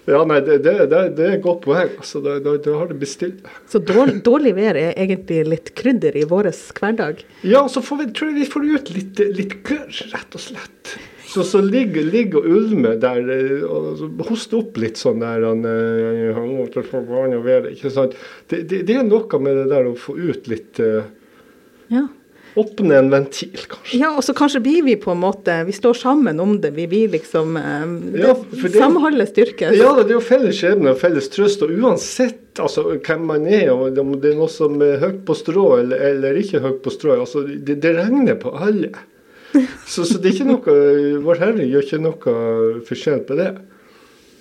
Ja, 0.09 0.23
nei, 0.25 0.39
det, 0.45 0.63
det, 0.65 0.75
det, 0.91 1.19
er 1.19 1.35
et 1.37 1.45
godt 1.45 1.67
poeng. 1.67 1.91
Altså, 2.01 2.23
da, 2.25 2.39
da, 2.41 2.55
da 2.65 2.77
har 2.79 2.89
det 2.89 2.97
blitt 3.03 3.13
stille. 3.13 3.53
Så 3.69 3.81
dårlig, 3.85 4.23
dårlig 4.25 4.55
vær 4.57 4.79
er 4.81 4.95
egentlig 4.95 5.43
litt 5.51 5.75
krydder 5.77 6.17
i 6.17 6.25
vår 6.29 6.49
hverdag. 6.79 7.21
Ja, 7.45 7.67
så 7.69 7.85
får 7.85 8.01
vi, 8.01 8.09
tror 8.17 8.33
jeg 8.33 8.39
vi 8.41 8.49
får 8.55 8.67
ut 8.73 8.91
litt, 8.95 9.23
litt 9.37 9.55
gørr, 9.69 10.03
rett 10.15 10.39
og 10.39 10.45
slett. 10.47 10.97
Så, 11.29 11.45
så 11.45 11.61
ligger 11.61 12.07
ligger 12.09 12.41
og 12.41 12.47
ulmer 12.57 12.97
der 13.01 13.27
eh, 13.35 13.65
og 13.69 13.89
så 14.01 14.07
hoster 14.31 14.63
opp 14.63 14.79
litt 14.81 14.97
sånn 14.97 15.21
der 15.21 15.45
han, 15.45 15.61
eh, 15.69 16.31
han 16.33 17.35
være, 17.45 17.75
ikke 17.75 17.93
sant? 17.93 18.17
Det, 18.49 18.63
det, 18.71 18.87
det 18.89 18.97
er 18.97 19.05
noe 19.05 19.43
med 19.45 19.61
det 19.61 19.67
der 19.75 19.91
å 19.91 19.97
få 19.99 20.17
ut 20.17 20.49
litt 20.49 20.81
uh, 20.81 21.05
Ja. 21.93 22.07
Åpne 22.59 22.97
en 22.99 23.11
ventil, 23.13 23.53
kanskje. 23.71 23.99
ja, 24.01 24.09
og 24.17 24.25
så 24.27 24.35
kanskje 24.35 24.61
blir 24.65 24.83
vi 24.87 24.95
på 24.99 25.13
en 25.15 25.21
måte 25.23 25.55
Vi 25.69 25.75
står 25.77 25.95
sammen 26.01 26.41
om 26.43 26.57
det. 26.63 26.73
Vi 26.75 26.87
blir 26.91 27.09
liksom 27.13 27.57
eh, 27.61 27.85
Ja, 28.23 28.33
det- 28.51 28.73
Samholdet 28.75 29.29
styrkes. 29.31 29.77
Ja, 29.79 29.93
det 30.01 30.09
er 30.11 30.17
jo 30.17 30.23
felles 30.25 30.57
skjebne 30.59 30.95
og 30.95 30.99
felles 31.01 31.29
trøst. 31.31 31.63
Og 31.63 31.71
uansett 31.77 32.59
altså, 32.59 32.87
hvem 32.99 33.27
man 33.29 33.47
er, 33.47 33.71
og 33.75 33.99
om 34.03 34.17
det 34.21 34.33
er 34.33 34.41
noe 34.41 34.49
som 34.51 34.81
er 34.83 34.99
høyt 35.05 35.21
på 35.29 35.37
strå 35.39 35.67
eller, 35.83 36.01
eller 36.13 36.41
ikke 36.41 36.61
høyt 36.65 36.81
på 36.83 36.91
strå, 36.97 37.19
altså, 37.23 37.45
det, 37.47 37.79
det 37.85 37.95
regner 38.01 38.35
på 38.41 38.51
alle. 38.59 38.91
Så, 39.87 40.05
så 40.05 40.19
det 40.21 40.29
er 40.29 40.35
ikke 40.35 40.49
noe 40.51 41.23
Vår 41.25 41.39
Herre 41.41 41.65
gjør 41.65 41.87
ikke 41.87 42.01
noe 42.05 42.33
forskjell 42.89 43.23
på 43.29 43.37
det. 43.39 43.53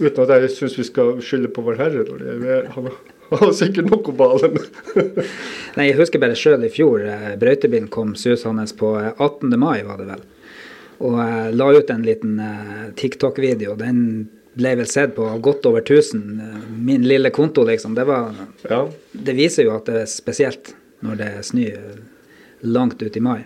Uten 0.02 0.24
at 0.26 0.34
jeg 0.36 0.50
syns 0.54 0.76
vi 0.78 0.84
skal 0.90 1.14
skylde 1.26 1.50
på 1.54 1.64
Vår 1.66 1.78
Herre. 1.80 2.04
når 2.10 2.18
det 2.26 2.34
er 2.34 2.42
vær. 2.44 2.90
Han 3.42 3.54
sikkert 3.54 3.90
noe 3.92 4.14
bale 4.16 4.50
med. 4.54 5.18
Nei, 5.78 5.90
jeg 5.90 5.98
husker 6.00 6.22
bare 6.24 6.36
sjøl 6.40 6.64
i 6.68 6.72
fjor. 6.72 7.04
eh, 7.04 7.34
Brøytebilen 7.40 7.90
kom 7.94 8.16
susende 8.20 8.66
på 8.80 8.94
eh, 9.02 9.12
18. 9.18 9.54
mai, 9.60 9.82
var 9.88 10.00
det 10.02 10.08
vel. 10.14 10.24
Og 11.08 11.20
la 11.54 11.68
ut 11.76 11.92
en 11.94 12.06
liten 12.08 12.40
eh, 12.42 12.88
TikTok-video. 12.98 13.76
Den 13.78 14.00
ble 14.58 14.72
vel 14.80 14.88
sett 14.90 15.12
på 15.18 15.28
godt 15.46 15.68
over 15.70 15.84
1000. 15.84 16.24
eh, 16.42 16.64
Min 16.88 17.04
lille 17.08 17.30
konto, 17.36 17.66
liksom. 17.68 17.94
Det, 18.00 18.06
var, 18.10 18.32
Ja. 18.70 18.86
det 19.12 19.36
viser 19.38 19.68
jo 19.68 19.76
at 19.76 19.86
det 19.92 20.02
er 20.06 20.10
spesielt 20.10 20.74
når 21.06 21.20
det 21.20 21.32
snør 21.52 21.76
eh, 21.76 22.00
langt 22.66 23.02
ut 23.04 23.18
i 23.20 23.22
mai. 23.22 23.44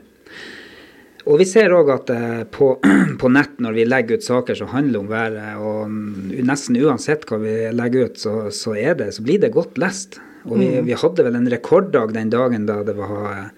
Og 1.31 1.37
vi 1.39 1.47
ser 1.47 1.71
òg 1.71 1.89
at 1.93 2.09
eh, 2.11 2.41
på, 2.51 2.73
på 3.21 3.29
nett, 3.31 3.53
når 3.63 3.77
vi 3.77 3.87
legger 3.87 4.19
ut 4.19 4.25
saker 4.25 4.57
som 4.59 4.71
handler 4.73 4.99
om 4.99 5.11
været, 5.11 5.53
og 5.63 5.87
mm, 5.87 6.33
nesten 6.47 6.79
uansett 6.81 7.23
hva 7.29 7.39
vi 7.39 7.55
legger 7.75 8.09
ut, 8.09 8.19
så, 8.19 8.35
så, 8.55 8.75
er 8.75 8.97
det, 8.99 9.13
så 9.15 9.23
blir 9.23 9.39
det 9.39 9.53
godt 9.55 9.79
lest. 9.79 10.19
Og 10.43 10.57
vi, 10.57 10.67
vi 10.83 10.97
hadde 10.97 11.23
vel 11.23 11.37
en 11.37 11.49
rekorddag 11.53 12.15
den 12.15 12.31
dagen 12.33 12.65
da 12.65 12.79
det 12.83 12.95
var 12.97 13.51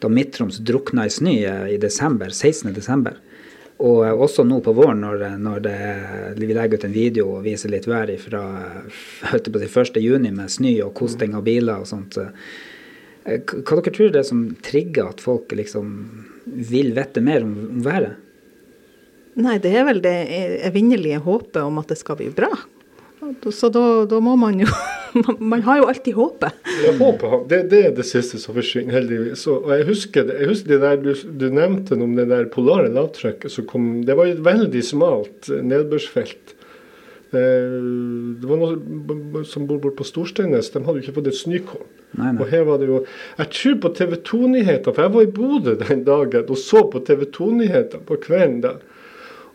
da 0.00 0.08
Midt-Troms 0.08 0.62
drukna 0.64 1.04
i 1.06 1.12
snø 1.12 1.34
i 1.68 1.76
desember, 1.80 2.32
16. 2.32 2.72
desember. 2.74 3.18
Og 3.78 4.02
eh, 4.06 4.14
også 4.26 4.42
nå 4.46 4.58
på 4.64 4.74
våren, 4.74 5.04
når, 5.04 5.36
når 5.42 5.62
det, 5.68 5.76
vi 6.40 6.50
legger 6.50 6.80
ut 6.80 6.88
en 6.88 6.96
video 6.96 7.28
og 7.36 7.44
viser 7.46 7.70
litt 7.70 7.86
vær 7.86 8.10
fra 8.22 8.42
holdt 9.30 9.46
jeg 9.46 9.54
på 9.54 9.60
å 9.60 9.62
si, 9.62 9.70
1. 9.84 10.02
juni 10.02 10.34
med 10.34 10.50
snø 10.50 10.74
og 10.88 10.96
kosting 10.98 11.38
av 11.38 11.46
biler 11.46 11.84
og 11.84 11.86
sånt. 11.90 12.18
så, 12.18 12.26
eh, 13.22 13.38
Hva 13.44 13.78
dere 13.78 13.94
tror 13.94 14.10
det 14.14 14.24
er 14.24 14.28
som 14.32 14.42
trigger 14.66 15.12
at 15.12 15.22
folk 15.22 15.54
liksom 15.54 15.94
vil 16.54 16.94
vite 16.96 17.22
mer 17.24 17.44
om, 17.46 17.54
om 17.76 17.84
været? 17.84 18.24
Nei, 19.38 19.58
det 19.62 19.70
er 19.70 19.86
vel 19.86 20.00
det 20.02 20.16
evinnelige 20.66 21.20
håpet 21.22 21.60
om 21.62 21.78
at 21.78 21.92
det 21.92 21.98
skal 22.00 22.18
bli 22.18 22.30
bra. 22.34 22.50
Så 23.54 23.70
da, 23.70 23.84
da 24.08 24.18
må 24.22 24.36
man 24.38 24.62
jo 24.62 24.68
Man 25.40 25.62
har 25.64 25.78
jo 25.80 25.86
alltid 25.88 26.14
håpet. 26.14 26.58
Ja, 26.84 26.92
håpet 26.98 27.48
det, 27.50 27.62
det 27.72 27.78
er 27.86 27.94
det 27.96 28.04
siste 28.06 28.38
som 28.40 28.56
forsvinner, 28.58 28.98
heldigvis. 28.98 29.46
Og 29.50 29.70
jeg 29.72 29.86
husker, 29.88 30.26
det, 30.28 30.36
jeg 30.42 30.50
husker 30.50 30.74
det 30.74 30.80
der 30.82 31.00
du, 31.00 31.10
du 31.40 31.46
nevnte 31.54 31.96
om 31.96 32.12
det 32.18 32.28
der 32.30 32.50
polare 32.52 32.90
lavtrykket 32.92 33.54
som 33.54 33.66
kom 33.70 33.88
Det 34.06 34.16
var 34.18 34.28
jo 34.28 34.36
et 34.36 34.44
veldig 34.44 34.84
smalt 34.84 35.48
nedbørsfelt. 35.48 36.54
Eh, 37.28 37.78
Det 38.40 38.48
var 38.48 38.56
noen 38.56 39.44
som 39.44 39.66
bor 39.68 39.80
borte 39.82 39.98
på 40.00 40.06
Storsteinnes, 40.08 40.70
de 40.72 40.80
hadde 40.84 41.00
jo 41.00 41.04
ikke 41.04 41.16
fått 41.18 41.26
et 41.28 41.36
snøkorn. 41.36 41.88
Nei, 42.16 42.30
nei. 42.32 42.40
Og 42.40 42.48
her 42.48 42.62
var 42.64 42.78
det 42.80 42.86
jo 42.88 43.02
Jeg 43.36 43.50
tror 43.52 43.74
på 43.82 43.90
TV 43.98 44.14
2-nyheter, 44.24 44.94
for 44.94 45.02
jeg 45.04 45.12
var 45.12 45.26
i 45.26 45.32
Bodø 45.38 45.74
den 45.76 46.04
dagen 46.06 46.46
og 46.48 46.56
så 46.56 46.84
på 46.88 47.02
TV 47.04 47.26
2-nyheter 47.36 48.00
på 48.08 48.16
kvelden 48.24 48.62
der. 48.64 48.78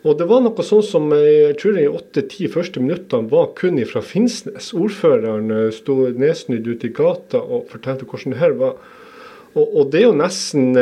Og 0.04 0.18
det 0.20 0.28
var 0.28 0.42
noe 0.44 0.62
sånn 0.62 0.84
som 0.84 1.10
eh, 1.16 1.48
jeg 1.50 1.56
tror 1.58 1.74
de 1.78 1.88
åtte-ti 1.88 2.46
første 2.52 2.78
minuttene 2.80 3.30
var 3.32 3.50
kun 3.58 3.80
fra 3.88 4.02
Finnsnes. 4.04 4.70
Ordføreren 4.76 5.50
eh, 5.50 5.70
sto 5.74 5.96
nedsnudd 6.12 6.68
ute 6.68 6.86
i 6.86 6.94
gata 6.94 7.40
og 7.42 7.66
fortalte 7.72 8.04
hvordan 8.06 8.36
det 8.36 8.42
her 8.44 8.54
var. 8.60 8.76
Og, 9.54 9.64
og 9.66 9.90
det 9.90 10.02
er 10.04 10.08
jo 10.10 10.16
nesten 10.20 10.72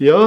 Ja. 0.00 0.20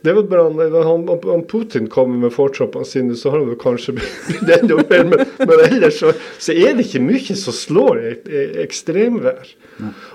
Det 0.00 0.08
er 0.08 0.16
vel 0.16 0.28
bra 0.30 0.46
når 0.48 0.86
han, 0.86 1.42
Putin 1.48 1.88
kommer 1.92 2.22
med 2.22 2.32
fortroppene 2.32 2.88
sine, 2.88 3.16
så 3.18 3.32
har 3.32 3.42
han 3.42 3.50
vel 3.50 3.58
kanskje 3.60 3.96
blitt 3.98 4.52
enda 4.56 4.78
mer. 4.80 5.04
Men, 5.10 5.24
men 5.42 5.64
ellers 5.66 6.00
så, 6.00 6.14
så, 6.40 6.54
er 6.56 6.76
det 6.76 6.86
ikke 6.88 7.02
mye 7.04 7.36
som 7.36 7.56
slår 7.56 8.00
i 8.00 8.44
ekstremvær. 8.64 9.52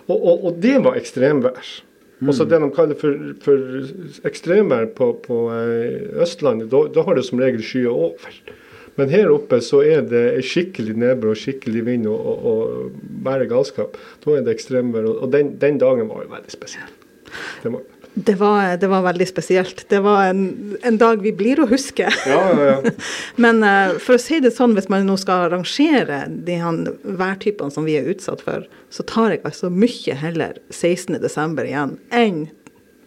Og, 0.08 0.16
og, 0.16 0.34
og, 0.34 0.52
det 0.64 0.80
var 0.86 0.98
ekstremvær. 0.98 1.70
Mm. 2.18 2.32
Også 2.32 2.48
det 2.50 2.62
de 2.64 2.70
kaller 2.74 2.98
for, 2.98 3.32
for 3.44 4.28
ekstremvær 4.28 4.90
på, 4.98 5.12
på 5.26 5.40
eh, 5.54 6.22
Østlandet, 6.24 6.72
da 6.72 7.06
har 7.06 7.18
det 7.18 7.26
som 7.28 7.42
regel 7.44 7.62
skyer 7.66 7.92
over. 7.92 8.40
Men 8.96 9.12
her 9.12 9.30
oppe 9.30 9.60
så 9.62 9.82
er 9.84 10.06
det 10.08 10.40
skikkelig 10.48 10.96
nedbør 10.98 11.34
og 11.36 11.42
skikkelig 11.42 11.82
vind 11.86 12.08
og, 12.10 12.22
og, 12.26 12.86
og 13.20 13.50
galskap. 13.52 14.00
Da 14.24 14.38
er 14.38 14.46
det 14.48 14.56
ekstremvær. 14.56 15.12
Og 15.20 15.28
den, 15.36 15.58
den 15.62 15.78
dagen 15.82 16.10
var 16.10 16.24
jo 16.24 16.32
veldig 16.32 16.56
spesiell. 16.56 16.94
Det 17.62 17.74
må 17.74 17.84
det 18.16 18.36
var, 18.40 18.78
det 18.78 18.88
var, 18.88 19.02
veldig 19.02 19.28
spesielt. 19.28 19.86
Det 19.90 20.00
var 20.00 20.30
en, 20.30 20.78
en, 20.82 20.98
dag 20.98 21.22
vi 21.22 21.34
blir 21.36 21.60
å 21.60 21.68
huske. 21.68 22.08
Ja, 22.28 22.42
ja, 22.56 22.68
ja. 22.70 22.92
Men 23.44 23.60
uh, 23.64 23.98
for 24.00 24.16
å 24.16 24.22
si 24.22 24.40
det 24.40 24.54
sånn, 24.56 24.76
hvis 24.78 24.88
man 24.92 25.04
nå 25.08 25.18
skal 25.20 25.50
rangere 25.52 26.24
de 26.48 26.56
værtypene 27.04 27.76
som 27.76 27.88
vi 27.88 27.98
er 28.00 28.08
utsatt 28.14 28.46
for, 28.46 28.64
så 28.90 29.04
tar 29.12 29.36
jeg 29.36 29.44
altså 29.44 29.68
mye 29.74 30.16
heller 30.22 30.62
16.12. 30.72 31.60
igjen 31.68 31.98
enn 32.16 32.46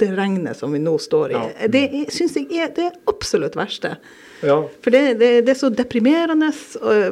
det 0.01 0.13
regnet 0.17 0.59
som 0.59 0.73
vi 0.75 0.81
nå 0.83 0.95
står 1.03 1.35
i. 1.35 1.37
Ja. 1.37 1.69
Det 1.71 1.85
syns 2.15 2.37
jeg 2.39 2.49
er 2.63 2.73
det 2.77 2.89
absolutt 3.11 3.59
verste. 3.59 3.97
Ja. 4.41 4.61
For 4.85 4.95
det, 4.95 5.19
det, 5.19 5.31
det, 5.47 5.53
er 5.53 5.59
så 5.59 5.71
deprimerende. 5.75 6.53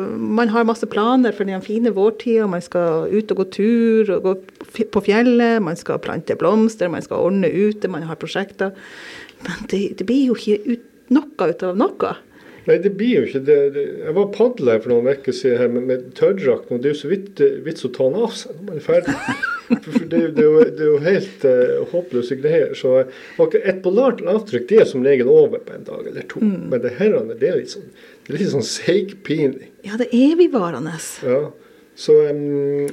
man 0.06 0.50
har 0.52 0.66
masse 0.68 0.86
planer 0.86 1.34
for 1.34 1.48
den 1.48 1.62
fine 1.62 1.90
vårtida. 1.94 2.46
Man 2.46 2.62
skal 2.62 3.10
ut 3.10 3.32
og 3.34 3.42
gå 3.42 3.48
tur 3.56 4.12
og 4.16 4.28
gå 4.28 4.34
på 4.94 5.02
fjellet. 5.08 5.62
Man 5.62 5.78
skal 5.78 6.02
plante 6.02 6.38
blomster, 6.38 6.92
man 6.92 7.02
skal 7.02 7.26
ordne 7.26 7.50
ute, 7.50 7.90
man 7.90 8.06
har 8.06 8.20
prosjekter. 8.20 8.76
Men 9.42 9.66
det, 9.72 9.82
det 9.98 10.06
blir 10.06 10.30
jo 10.30 10.38
ikke 10.38 10.76
ut, 10.76 10.86
noe 11.14 11.50
ut 11.50 11.66
av 11.66 11.76
noe. 11.78 12.14
Nei, 12.66 12.78
det 12.82 12.90
blir 12.98 13.20
jo 13.20 13.26
ikke 13.28 13.44
det. 13.46 13.58
Jeg 14.02 14.14
var 14.16 14.32
padla 14.34 14.78
for 14.82 14.90
noen 14.90 15.12
uker 15.14 15.34
siden 15.34 15.60
her 15.60 15.68
med, 15.70 15.84
med 15.86 16.06
tørrdrakt, 16.18 16.72
og 16.74 16.80
det 16.82 16.90
er 16.90 16.96
jo 16.96 17.02
så 17.02 17.10
vidt 17.12 17.42
vits 17.66 17.86
å 17.86 17.92
ta 17.94 18.08
den 18.10 18.24
av 18.26 18.32
seg 18.34 18.56
når 18.56 18.66
man 18.70 18.80
er 18.80 18.88
ferdig. 18.88 19.18
Det, 19.66 20.04
det, 20.06 20.18
er, 20.38 20.44
jo, 20.44 20.60
det 20.62 20.82
er 20.84 20.90
jo 20.92 20.98
helt 21.02 21.44
uh, 21.50 21.80
håpløse 21.90 22.36
greier. 22.38 22.70
Så 22.78 22.92
okay, 23.42 23.58
et 23.66 23.80
polart 23.82 24.20
avtrykk 24.22 24.68
det 24.70 24.76
er 24.78 24.86
som 24.86 25.02
regel 25.02 25.26
over 25.26 25.58
på 25.66 25.74
en 25.74 25.86
dag 25.88 26.06
eller 26.06 26.22
to. 26.30 26.38
Mm. 26.38 26.68
Men 26.70 26.84
det 26.84 26.92
her 27.00 27.16
det 27.32 27.48
er 27.48 27.58
litt 27.58 27.72
sånn, 27.74 27.88
det 28.28 28.30
er 28.30 28.44
litt 28.44 28.52
sånn 28.52 28.68
seigpining. 28.68 29.72
Ja, 29.82 29.98
det 29.98 30.06
er 30.12 30.36
evigvarende. 30.36 30.94
Ja. 31.26 31.40
Så 31.98 32.14
um, 32.30 32.86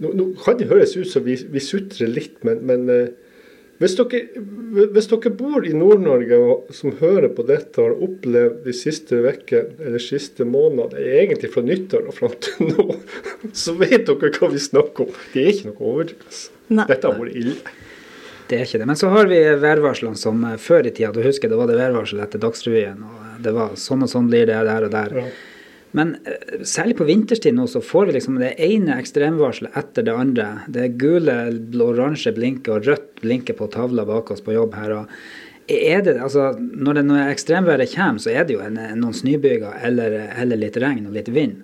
nå, 0.00 0.14
nå, 0.14 0.30
kan 0.40 0.56
det 0.56 0.70
høres 0.72 0.96
ut 0.96 1.10
som 1.12 1.28
vi, 1.28 1.36
vi 1.36 1.60
sutrer 1.60 2.16
litt, 2.16 2.40
men, 2.48 2.64
men 2.64 2.88
uh, 2.88 3.27
hvis 3.78 3.94
dere, 3.94 4.20
hvis 4.90 5.06
dere, 5.10 5.32
bor 5.38 5.66
i 5.66 5.74
Nord-Norge 5.76 6.38
og 6.42 6.70
som 6.74 6.96
hører 6.98 7.30
på 7.34 7.44
dette 7.46 7.78
og 7.78 7.92
har 7.92 8.06
opplevd 8.08 8.64
de 8.66 8.74
siste 8.74 9.20
ukene 9.22 9.76
eller 9.78 10.02
siste 10.02 10.46
månedene, 10.48 11.04
egentlig 11.22 11.52
fra 11.54 11.62
nyttår 11.62 12.08
og 12.10 12.16
fram 12.16 12.34
til 12.42 12.72
nå, 12.72 12.88
så 13.62 13.76
vet 13.78 14.08
dere 14.08 14.32
hva 14.34 14.50
vi 14.50 14.62
snakker 14.64 15.06
om. 15.06 15.20
Det 15.34 15.44
er 15.44 15.52
ikke 15.52 15.70
noe 15.70 15.92
overdrivelse. 15.92 16.56
Dette 16.68 17.06
har 17.06 17.22
vært 17.22 17.38
ille. 17.38 17.60
Det 18.48 18.56
er 18.56 18.64
ikke 18.64 18.80
det. 18.80 18.88
Men 18.88 18.98
så 18.98 19.12
har 19.12 19.28
vi 19.28 19.38
værvarslene 19.60 20.18
som 20.18 20.42
eh, 20.48 20.56
før 20.60 20.88
i 20.88 20.92
tida. 20.96 21.12
Du 21.12 21.20
husker 21.24 21.50
det 21.52 21.60
var 21.60 21.68
det 21.68 21.78
værvarsel 21.78 22.22
etter 22.24 22.40
Dagsrevyen. 22.42 23.04
og 23.04 23.40
Det 23.44 23.52
var 23.54 23.76
sånn 23.80 24.04
og 24.06 24.10
sånn 24.10 24.30
blir 24.30 24.48
det 24.48 24.56
der 24.68 24.88
og 24.88 24.94
der. 24.94 25.16
Ja. 25.20 25.28
Men 25.96 26.16
eh, 26.24 26.62
særlig 26.68 26.98
på 26.98 27.06
vinterstid 27.08 27.56
nå 27.56 27.66
så 27.70 27.80
får 27.84 28.08
vi 28.08 28.16
liksom 28.18 28.38
det 28.42 28.54
ene 28.64 28.98
ekstremvarselet 29.00 29.76
etter 29.78 30.06
det 30.08 30.16
andre. 30.16 30.48
Det 30.68 30.88
gule, 31.00 31.36
oransje 31.84 32.34
blinker 32.36 32.78
og 32.78 32.88
rødt 32.90 33.22
blinker 33.22 33.56
på 33.58 33.70
tavla 33.72 34.04
bak 34.08 34.32
oss 34.34 34.44
på 34.44 34.56
jobb 34.56 34.76
her. 34.78 34.98
er 35.68 36.02
det, 36.02 36.18
altså, 36.20 36.52
når, 36.58 36.94
det, 36.94 37.06
når 37.08 37.32
ekstremværet 37.32 37.94
kommer, 37.94 38.20
så 38.20 38.30
er 38.30 38.44
det 38.44 38.56
jo 38.56 38.62
en, 38.64 38.78
noen 39.00 39.16
snøbyger 39.16 39.80
eller, 39.84 40.20
eller, 40.36 40.56
litt 40.56 40.76
regn 40.76 41.06
og 41.08 41.16
litt 41.16 41.28
vind. 41.32 41.62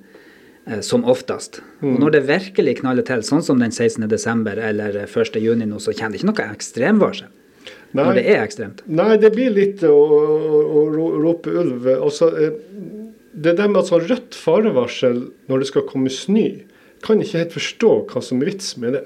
Eh, 0.66 0.80
som 0.80 1.04
oftest. 1.04 1.60
Mm. 1.82 1.94
Og 1.94 2.00
når 2.00 2.10
det 2.16 2.26
virkelig 2.28 2.78
knaller 2.80 3.04
til, 3.04 3.22
sånn 3.22 3.44
som 3.44 3.60
den 3.60 3.72
16.12. 3.74 4.48
eller 4.56 5.02
1.6 5.04 5.66
nå, 5.68 5.78
så 5.78 5.92
kommer 5.92 6.16
det 6.16 6.22
ikke 6.22 6.30
noe 6.32 6.52
ekstremvarsel. 6.54 7.32
Nei, 7.94 8.02
når 8.02 8.16
det 8.18 8.24
er 8.32 8.40
ekstremt. 8.42 8.80
Nei, 8.90 9.12
det 9.22 9.30
blir 9.36 9.52
litt 9.54 9.84
å, 9.86 9.92
å, 9.94 10.80
å 10.82 11.10
rope 11.22 11.52
ulv. 11.52 11.86
Også, 12.02 12.30
eh, 12.40 12.56
det 13.34 13.56
der 13.58 13.70
med 13.70 13.82
at 13.82 13.90
sånn 13.90 14.06
rødt 14.06 14.36
farevarsel 14.38 15.20
når 15.50 15.62
det 15.62 15.68
skal 15.70 15.86
komme 15.88 16.12
snø, 16.12 16.48
kan 17.04 17.20
ikke 17.20 17.42
helt 17.42 17.54
forstå 17.56 17.92
hva 18.10 18.22
som 18.24 18.40
er 18.40 18.52
vits 18.52 18.74
med 18.80 18.96
det. 18.96 19.04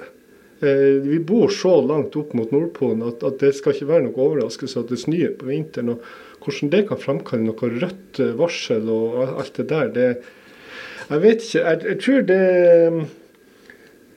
Eh, 0.61 0.99
vi 1.05 1.21
bor 1.23 1.53
så 1.55 1.77
langt 1.87 2.17
opp 2.19 2.35
mot 2.37 2.51
Nordpolen 2.55 3.05
at, 3.07 3.23
at, 3.27 3.39
det 3.43 3.55
skal 3.59 3.75
ikke 3.75 3.91
være 3.93 4.09
noe 4.09 4.25
overraskelse 4.27 4.83
at 4.83 4.91
det 4.93 5.01
snør 5.03 5.37
på 5.39 5.51
vinteren. 5.51 5.95
og 5.95 6.43
Hvordan 6.43 6.73
det 6.75 6.83
kan 6.89 7.01
framkalle 7.03 7.47
noe 7.47 7.71
rødt 7.79 8.21
eh, 8.23 8.35
varsel 8.39 8.91
og 8.93 9.23
alt 9.29 9.55
det 9.61 9.69
der, 9.71 9.95
det 9.95 10.09
Jeg 11.09 11.23
vet 11.23 11.45
ikke. 11.47 11.63
Jeg, 11.65 11.81
jeg 11.89 12.01
tror 12.05 12.29
det 12.29 12.43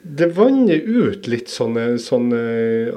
det 0.01 0.31
vanner 0.33 0.81
ut 0.81 1.27
litt 1.29 1.51
sånne, 1.53 1.99
sånne 2.01 2.39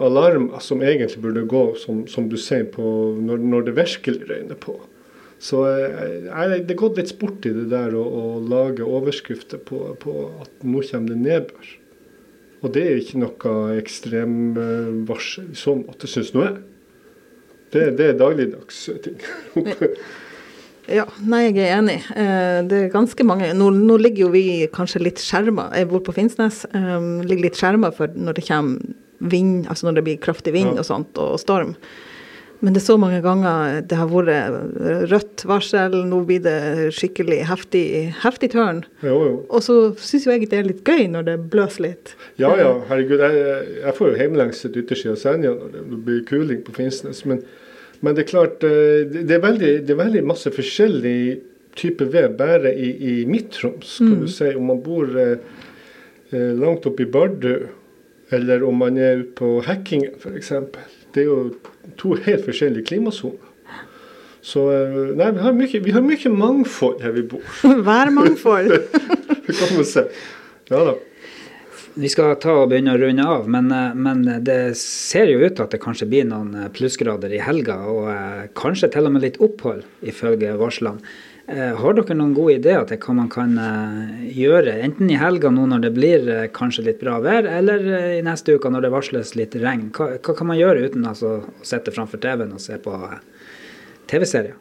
alarmer 0.00 0.62
som 0.64 0.80
egentlig 0.80 1.20
burde 1.20 1.42
gå, 1.44 1.64
som, 1.76 2.06
som 2.08 2.30
du 2.32 2.38
sier, 2.40 2.64
når, 2.72 3.42
når 3.44 3.66
det 3.66 3.74
virkelig 3.76 4.24
røyner 4.30 4.56
på. 4.56 4.78
Så 5.44 5.60
jeg, 5.68 5.88
eh, 6.24 6.58
det 6.64 6.72
er 6.72 6.80
gått 6.80 7.00
litt 7.00 7.12
sport 7.12 7.44
i 7.44 7.52
det 7.52 7.68
der 7.72 7.96
å, 7.98 8.04
å 8.04 8.26
lage 8.48 8.86
overskrifter 8.86 9.60
på, 9.60 9.86
på, 10.00 10.28
at 10.40 10.64
nå 10.64 10.84
kommer 10.88 11.12
det 11.12 11.20
nedbør. 11.20 11.72
Og 12.64 12.72
det 12.72 12.84
er 12.88 13.00
ikke 13.00 13.20
noe 13.20 13.56
ekstremvarsel 13.76 15.50
i 15.52 15.58
så 15.60 15.76
måte, 15.76 16.08
syns 16.08 16.32
nå 16.32 16.46
jeg. 16.46 16.62
Det, 17.74 17.88
det 17.98 18.12
er 18.12 18.20
dagligdags 18.20 18.86
ting. 19.04 19.18
Ja, 20.84 21.06
nei, 21.24 21.46
jeg 21.46 21.62
er 21.64 21.78
enig. 21.78 21.96
Eh, 22.12 22.58
det 22.68 22.76
er 22.76 22.90
ganske 22.92 23.24
mange 23.24 23.46
Nå, 23.56 23.70
nå 23.72 23.94
ligger 24.00 24.26
jo 24.26 24.32
vi 24.34 24.66
kanskje 24.72 25.00
litt 25.00 25.22
skjerma. 25.22 25.70
Jeg 25.72 25.88
bor 25.88 26.02
på 26.04 26.12
Finnsnes. 26.12 26.66
Um, 26.76 27.22
ligger 27.24 27.48
litt 27.48 27.56
skjerma 27.60 27.88
for 27.96 28.12
når 28.12 28.36
det 28.36 28.44
kommer 28.44 28.92
vind, 29.24 29.64
altså 29.72 29.88
når 29.88 29.96
det 29.96 30.04
blir 30.04 30.20
kraftig 30.20 30.52
vind 30.52 30.74
ja. 30.74 30.82
og 30.82 30.88
sånt, 30.88 31.16
og 31.16 31.38
storm. 31.40 31.72
Men 32.64 32.72
det 32.72 32.80
er 32.80 32.86
så 32.86 32.94
mange 32.96 33.18
ganger 33.20 33.82
det 33.84 33.96
har 33.98 34.08
vært 34.08 35.08
rødt 35.10 35.42
varsel, 35.48 35.98
nå 36.08 36.22
blir 36.24 36.40
det 36.46 36.88
skikkelig 36.96 37.42
heftig, 37.50 37.84
heftig 38.22 38.54
tørn. 38.54 38.80
Jo, 39.04 39.18
jo. 39.26 39.34
Og 39.52 39.64
så 39.66 39.76
syns 40.00 40.24
jo 40.24 40.32
jeg 40.32 40.48
det 40.48 40.62
er 40.62 40.70
litt 40.70 40.80
gøy 40.88 41.10
når 41.12 41.26
det 41.28 41.34
bløser 41.52 41.84
litt. 41.90 42.14
Ja 42.40 42.54
ja, 42.56 42.70
herregud. 42.88 43.20
Jeg, 43.20 43.66
jeg 43.82 43.96
får 43.98 44.10
jo 44.10 44.22
hjemlengsel 44.22 44.80
yttersida 44.80 45.12
av 45.12 45.20
Senja 45.20 45.52
når 45.58 45.76
det 45.76 46.00
blir 46.08 46.24
kuling 46.30 46.64
på 46.64 46.72
Finnsnes. 46.78 47.20
Men, 47.28 47.44
men, 48.00 48.16
det 48.16 48.24
er 48.24 48.32
klart, 48.32 48.64
eh, 48.64 49.04
det 49.12 49.36
er 49.36 49.44
veldig, 49.44 49.74
det 49.84 49.92
er 49.92 50.00
veldig 50.00 50.24
masse 50.32 50.54
forskjellig 50.54 51.18
type 51.76 52.08
ved 52.14 52.38
bare 52.40 52.72
i, 52.72 52.94
i 52.96 53.14
Midt-Troms, 53.28 53.98
kan 54.00 54.16
mm. 54.16 54.24
du 54.24 54.34
si. 54.40 54.52
Om 54.56 54.72
man 54.72 54.84
bor 54.86 55.12
eh, 55.20 55.36
eh 56.32 56.52
langt 56.56 56.88
oppe 56.88 57.04
i 57.04 57.12
Bardu, 57.12 57.66
eller 58.32 58.64
om 58.64 58.80
man 58.80 58.96
er 58.96 59.20
ute 59.20 59.34
på 59.36 59.58
Hekkingen 59.68 60.16
f.eks. 60.16 60.54
Det 61.14 61.22
er 61.22 61.30
jo 61.30 61.94
to 62.00 62.16
helt 62.24 62.46
forskjellige 62.46 62.90
klimasoner. 62.90 63.50
Så 64.44 64.66
eh, 64.74 64.96
nei, 65.16 65.30
vi 65.32 65.40
har, 65.40 65.56
mye, 65.56 65.80
vi 65.86 65.92
har 65.94 66.04
mye 66.04 66.30
mangfold 66.34 67.00
her 67.04 67.14
vi 67.16 67.24
bor. 67.30 67.44
Værmangfold. 67.88 68.74
det 69.46 69.56
kan 69.56 69.76
man 69.76 69.86
se. 69.88 70.04
Ja 70.68 70.84
da. 70.90 70.94
Vi 71.94 72.10
skal 72.10 72.34
ta 72.42 72.56
og 72.58 72.72
begynne 72.72 72.96
å 72.96 72.98
runde 72.98 73.24
av, 73.24 73.46
men, 73.48 73.70
eh, 73.72 73.94
men, 73.96 74.24
det 74.44 74.74
ser 74.80 75.30
jo 75.30 75.40
ut 75.40 75.54
til 75.54 75.64
at 75.64 75.72
det 75.72 75.80
kanskje 75.80 76.10
blir 76.10 76.26
noen 76.28 76.52
eh, 76.60 76.68
plussgrader 76.74 77.32
i 77.32 77.40
helga, 77.40 77.78
og 77.88 78.52
kanskje 78.58 78.90
til 78.92 79.08
og 79.08 79.14
med 79.14 79.24
litt 79.24 79.40
opphold, 79.44 79.86
ifølge 80.04 80.52
varslene. 80.60 81.14
Eh, 81.46 81.74
har 81.76 81.92
dere 81.92 82.14
noen 82.16 82.32
gode 82.32 82.54
ideer 82.56 82.86
til 82.88 82.96
hva 83.04 83.14
man 83.18 83.26
kan 83.28 83.50
eh, 83.60 84.28
gjøre, 84.32 84.78
enten 84.86 85.10
i 85.12 85.18
helga 85.20 85.50
nå 85.52 85.66
når 85.68 85.82
det 85.82 85.90
blir 85.92 86.28
eh, 86.32 86.46
kanskje 86.56 86.86
litt 86.86 87.02
bra 87.02 87.18
vær, 87.20 87.44
eller 87.44 87.84
i 88.16 88.22
neste 88.24 88.54
uke 88.56 88.70
når 88.72 88.86
det 88.86 88.90
varsles 88.94 89.34
litt 89.36 89.56
regn? 89.60 89.90
Hva, 89.92 90.14
hva 90.24 90.34
kan 90.38 90.48
man 90.48 90.56
gjøre 90.56 90.86
uten 90.88 91.04
altså, 91.04 91.34
å 91.44 91.66
sitte 91.68 91.92
framfor 91.92 92.22
TV-en 92.22 92.54
og 92.56 92.62
se 92.64 92.78
på 92.80 92.96
TV-serier? 94.08 94.56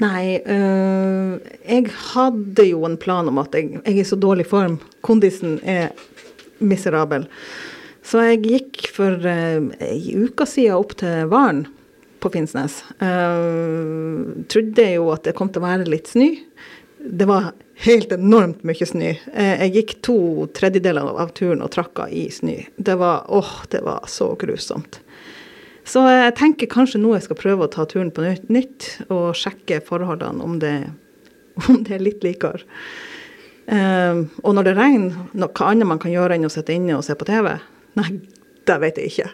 Nei, 0.00 0.40
øh, 0.40 1.34
jeg 1.68 1.92
hadde 2.14 2.64
jo 2.70 2.86
en 2.88 2.96
plan 3.02 3.28
om 3.28 3.42
at 3.42 3.52
jeg, 3.52 3.82
jeg 3.82 3.98
er 3.98 4.00
i 4.00 4.06
så 4.08 4.16
dårlig 4.16 4.48
form. 4.48 4.78
Kondisen 5.04 5.58
er 5.60 5.90
miserabel. 6.64 7.28
Så 8.00 8.24
jeg 8.30 8.40
gikk 8.46 8.88
for 8.96 9.28
ei 9.28 10.16
uke 10.16 10.48
siden 10.48 10.80
opp 10.80 10.96
til 11.04 11.28
Varen 11.28 11.66
på 12.20 12.30
Finnsnes. 12.34 12.80
Uh, 13.02 14.44
trodde 14.50 14.86
jo 14.94 15.10
at 15.14 15.26
det 15.26 15.36
kom 15.38 15.50
til 15.52 15.62
å 15.62 15.68
være 15.68 15.90
litt 15.90 16.10
snø. 16.10 16.30
Det 17.00 17.26
var 17.28 17.52
helt 17.86 18.12
enormt 18.12 18.64
mye 18.68 18.88
snø. 18.88 19.12
Uh, 19.32 19.54
jeg 19.64 19.74
gikk 19.78 19.94
to 20.06 20.18
tredjedeler 20.56 21.10
av 21.10 21.32
turen 21.36 21.64
og 21.64 21.72
trakka 21.74 22.08
i 22.12 22.28
snø. 22.32 22.58
Det 22.76 22.96
var 23.00 23.28
åh, 23.32 23.54
det 23.72 23.82
var 23.86 24.08
så 24.10 24.32
grusomt. 24.40 25.00
Så 25.90 26.02
jeg 26.06 26.34
tenker 26.38 26.70
kanskje 26.70 27.00
nå 27.02 27.14
jeg 27.16 27.24
skal 27.26 27.40
prøve 27.40 27.66
å 27.66 27.72
ta 27.72 27.86
turen 27.88 28.12
på 28.14 28.22
nytt 28.52 28.90
og 29.08 29.32
sjekke 29.38 29.80
forholdene, 29.86 30.44
om 30.44 30.58
det, 30.62 30.74
om 31.66 31.80
det 31.86 31.96
er 31.96 32.04
litt 32.04 32.26
likere. 32.26 32.62
Uh, 33.70 34.26
og 34.42 34.54
når 34.56 34.66
det 34.66 34.78
regner, 34.78 35.18
hva 35.46 35.70
annet 35.70 35.88
man 35.88 36.00
kan 36.02 36.12
gjøre 36.12 36.36
enn 36.36 36.48
å 36.48 36.52
sitte 36.52 36.74
inne 36.74 36.98
og 36.98 37.06
se 37.06 37.14
på 37.18 37.28
TV? 37.28 37.52
Nei, 37.98 38.12
Det 38.68 38.76
vet 38.82 39.00
jeg 39.00 39.10
ikke. 39.10 39.30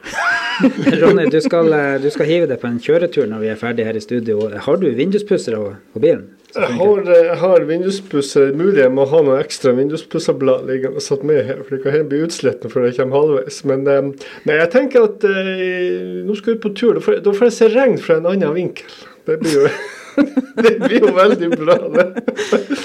Ronny, 1.02 1.26
du 1.32 1.40
skal, 1.44 1.72
eh, 1.74 1.96
du 2.02 2.08
skal 2.14 2.30
hive 2.30 2.48
deg 2.50 2.60
på 2.62 2.70
en 2.70 2.80
kjøretur 2.82 3.26
når 3.30 3.42
vi 3.42 3.52
er 3.52 3.60
ferdig 3.60 3.86
her 3.88 3.98
i 3.98 4.04
studio. 4.04 4.46
Har 4.66 4.80
du 4.80 4.88
vinduspussere 4.96 5.76
på 5.92 6.02
bilen? 6.02 6.28
Jeg 6.56 6.76
har, 6.78 7.00
eh, 7.10 7.24
jeg 7.26 7.36
har 7.36 7.64
vinduspusser. 7.68 8.52
Mulig 8.56 8.80
jeg 8.80 8.92
må 8.94 9.04
ha 9.10 9.20
noen 9.24 9.42
ekstra 9.42 9.74
vinduspusserblad 9.76 10.64
liggende 10.70 11.02
satt 11.04 11.24
med 11.26 11.42
her, 11.44 11.60
for 11.62 11.76
det 11.76 11.82
kan 11.84 11.92
hende 11.96 12.08
bli 12.12 12.22
utslitt 12.24 12.64
før 12.72 12.86
jeg 12.88 12.96
kommer 12.96 13.20
halvveis. 13.20 13.60
Men 13.68 13.84
eh, 13.90 14.08
nei, 14.48 14.56
jeg 14.62 14.70
tenker 14.72 15.08
at 15.10 15.26
eh, 15.28 16.24
nå 16.24 16.38
skal 16.38 16.54
vi 16.54 16.62
på 16.64 16.72
tur. 16.78 16.96
Da 16.96 17.04
får, 17.04 17.20
da 17.26 17.36
får 17.36 17.50
jeg 17.50 17.56
se 17.58 17.70
regn 17.74 18.00
fra 18.00 18.20
en 18.20 18.30
annen 18.32 18.56
vinkel. 18.56 18.98
Det 19.28 19.38
blir 19.42 19.58
jo 19.60 19.68
det 20.64 20.72
blir 20.80 21.00
jo 21.00 21.12
veldig 21.16 21.48
bra, 21.52 21.76
det. 21.92 22.06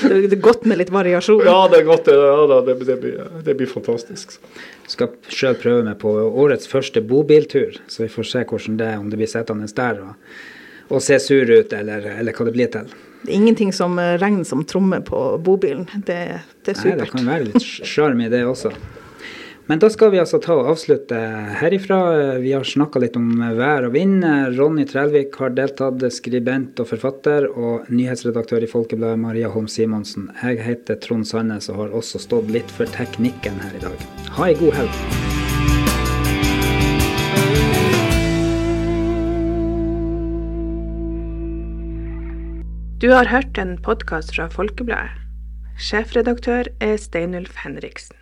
Det 0.02 0.36
er 0.36 0.42
godt 0.44 0.66
med 0.70 0.82
litt 0.82 0.92
variasjon. 0.94 1.44
Ja, 1.48 1.68
det 1.72 1.82
er 1.82 1.86
godt. 1.88 2.08
det, 2.10 2.16
Ja, 2.18 2.48
da, 2.50 2.62
det, 2.68 2.78
det, 2.88 2.98
blir, 3.02 3.20
det 3.46 3.56
blir 3.60 3.70
fantastisk. 3.70 4.38
skal 4.92 5.14
sjøl 5.32 5.56
prøve 5.60 5.86
meg 5.88 6.00
på 6.02 6.12
årets 6.12 6.70
første 6.72 7.04
bobiltur, 7.06 7.80
så 7.88 8.06
vi 8.06 8.10
får 8.12 8.30
se 8.32 8.44
hvordan 8.50 8.80
det 8.82 8.90
er, 8.90 8.98
om 9.00 9.12
det 9.12 9.22
blir 9.22 9.32
sittende 9.32 9.70
der 9.78 10.02
og, 10.04 10.34
og 10.92 11.04
se 11.04 11.20
sur 11.24 11.48
ut, 11.48 11.74
eller, 11.74 12.12
eller 12.18 12.36
hva 12.36 12.48
det 12.50 12.56
blir 12.58 12.72
til. 12.74 12.92
Det 13.22 13.30
er 13.30 13.38
ingenting 13.38 13.70
som 13.76 14.00
regner 14.00 14.48
som 14.48 14.64
trommer 14.66 15.04
på 15.06 15.20
bobilen. 15.46 15.86
Det, 16.08 16.20
det 16.66 16.74
er 16.74 16.82
Nei, 16.88 16.98
det 17.04 17.12
kan 17.14 17.28
være 17.30 17.52
litt 17.52 17.62
sjarm 17.64 18.24
i 18.26 18.32
det 18.34 18.42
også. 18.50 18.74
Men 19.72 19.80
da 19.80 19.88
skal 19.88 20.10
vi 20.12 20.20
altså 20.20 20.36
ta 20.44 20.52
og 20.60 20.68
avslutte 20.74 21.16
herifra. 21.62 21.98
Vi 22.44 22.50
har 22.52 22.66
snakka 22.68 23.00
litt 23.00 23.16
om 23.16 23.30
vær 23.56 23.86
og 23.88 23.94
vind. 23.94 24.26
Ronny 24.58 24.84
Trælvik 24.84 25.38
har 25.40 25.54
deltatt, 25.56 26.04
skribent 26.12 26.82
og 26.84 26.90
forfatter, 26.90 27.48
og 27.48 27.88
nyhetsredaktør 27.88 28.68
i 28.68 28.68
Folkebladet 28.68 29.22
Maria 29.24 29.48
Holm 29.54 29.72
Simonsen. 29.72 30.28
Jeg 30.44 30.60
heter 30.66 31.00
Trond 31.00 31.24
Sandnes 31.30 31.72
og 31.72 31.80
har 31.86 31.96
også 32.02 32.20
stått 32.20 32.52
litt 32.52 32.68
for 32.68 32.92
teknikken 33.00 33.64
her 33.64 33.80
i 33.80 33.84
dag. 33.88 34.06
Ha 34.36 34.52
ei 34.52 34.60
god 34.60 34.76
helg. 34.82 34.92
Du 43.00 43.14
har 43.16 43.32
hørt 43.32 43.56
en 43.56 43.78
podkast 43.80 44.36
fra 44.36 44.52
Folkebladet. 44.52 45.16
Sjefredaktør 45.80 46.68
er 46.84 47.00
Steinulf 47.00 47.56
Henriksen. 47.64 48.20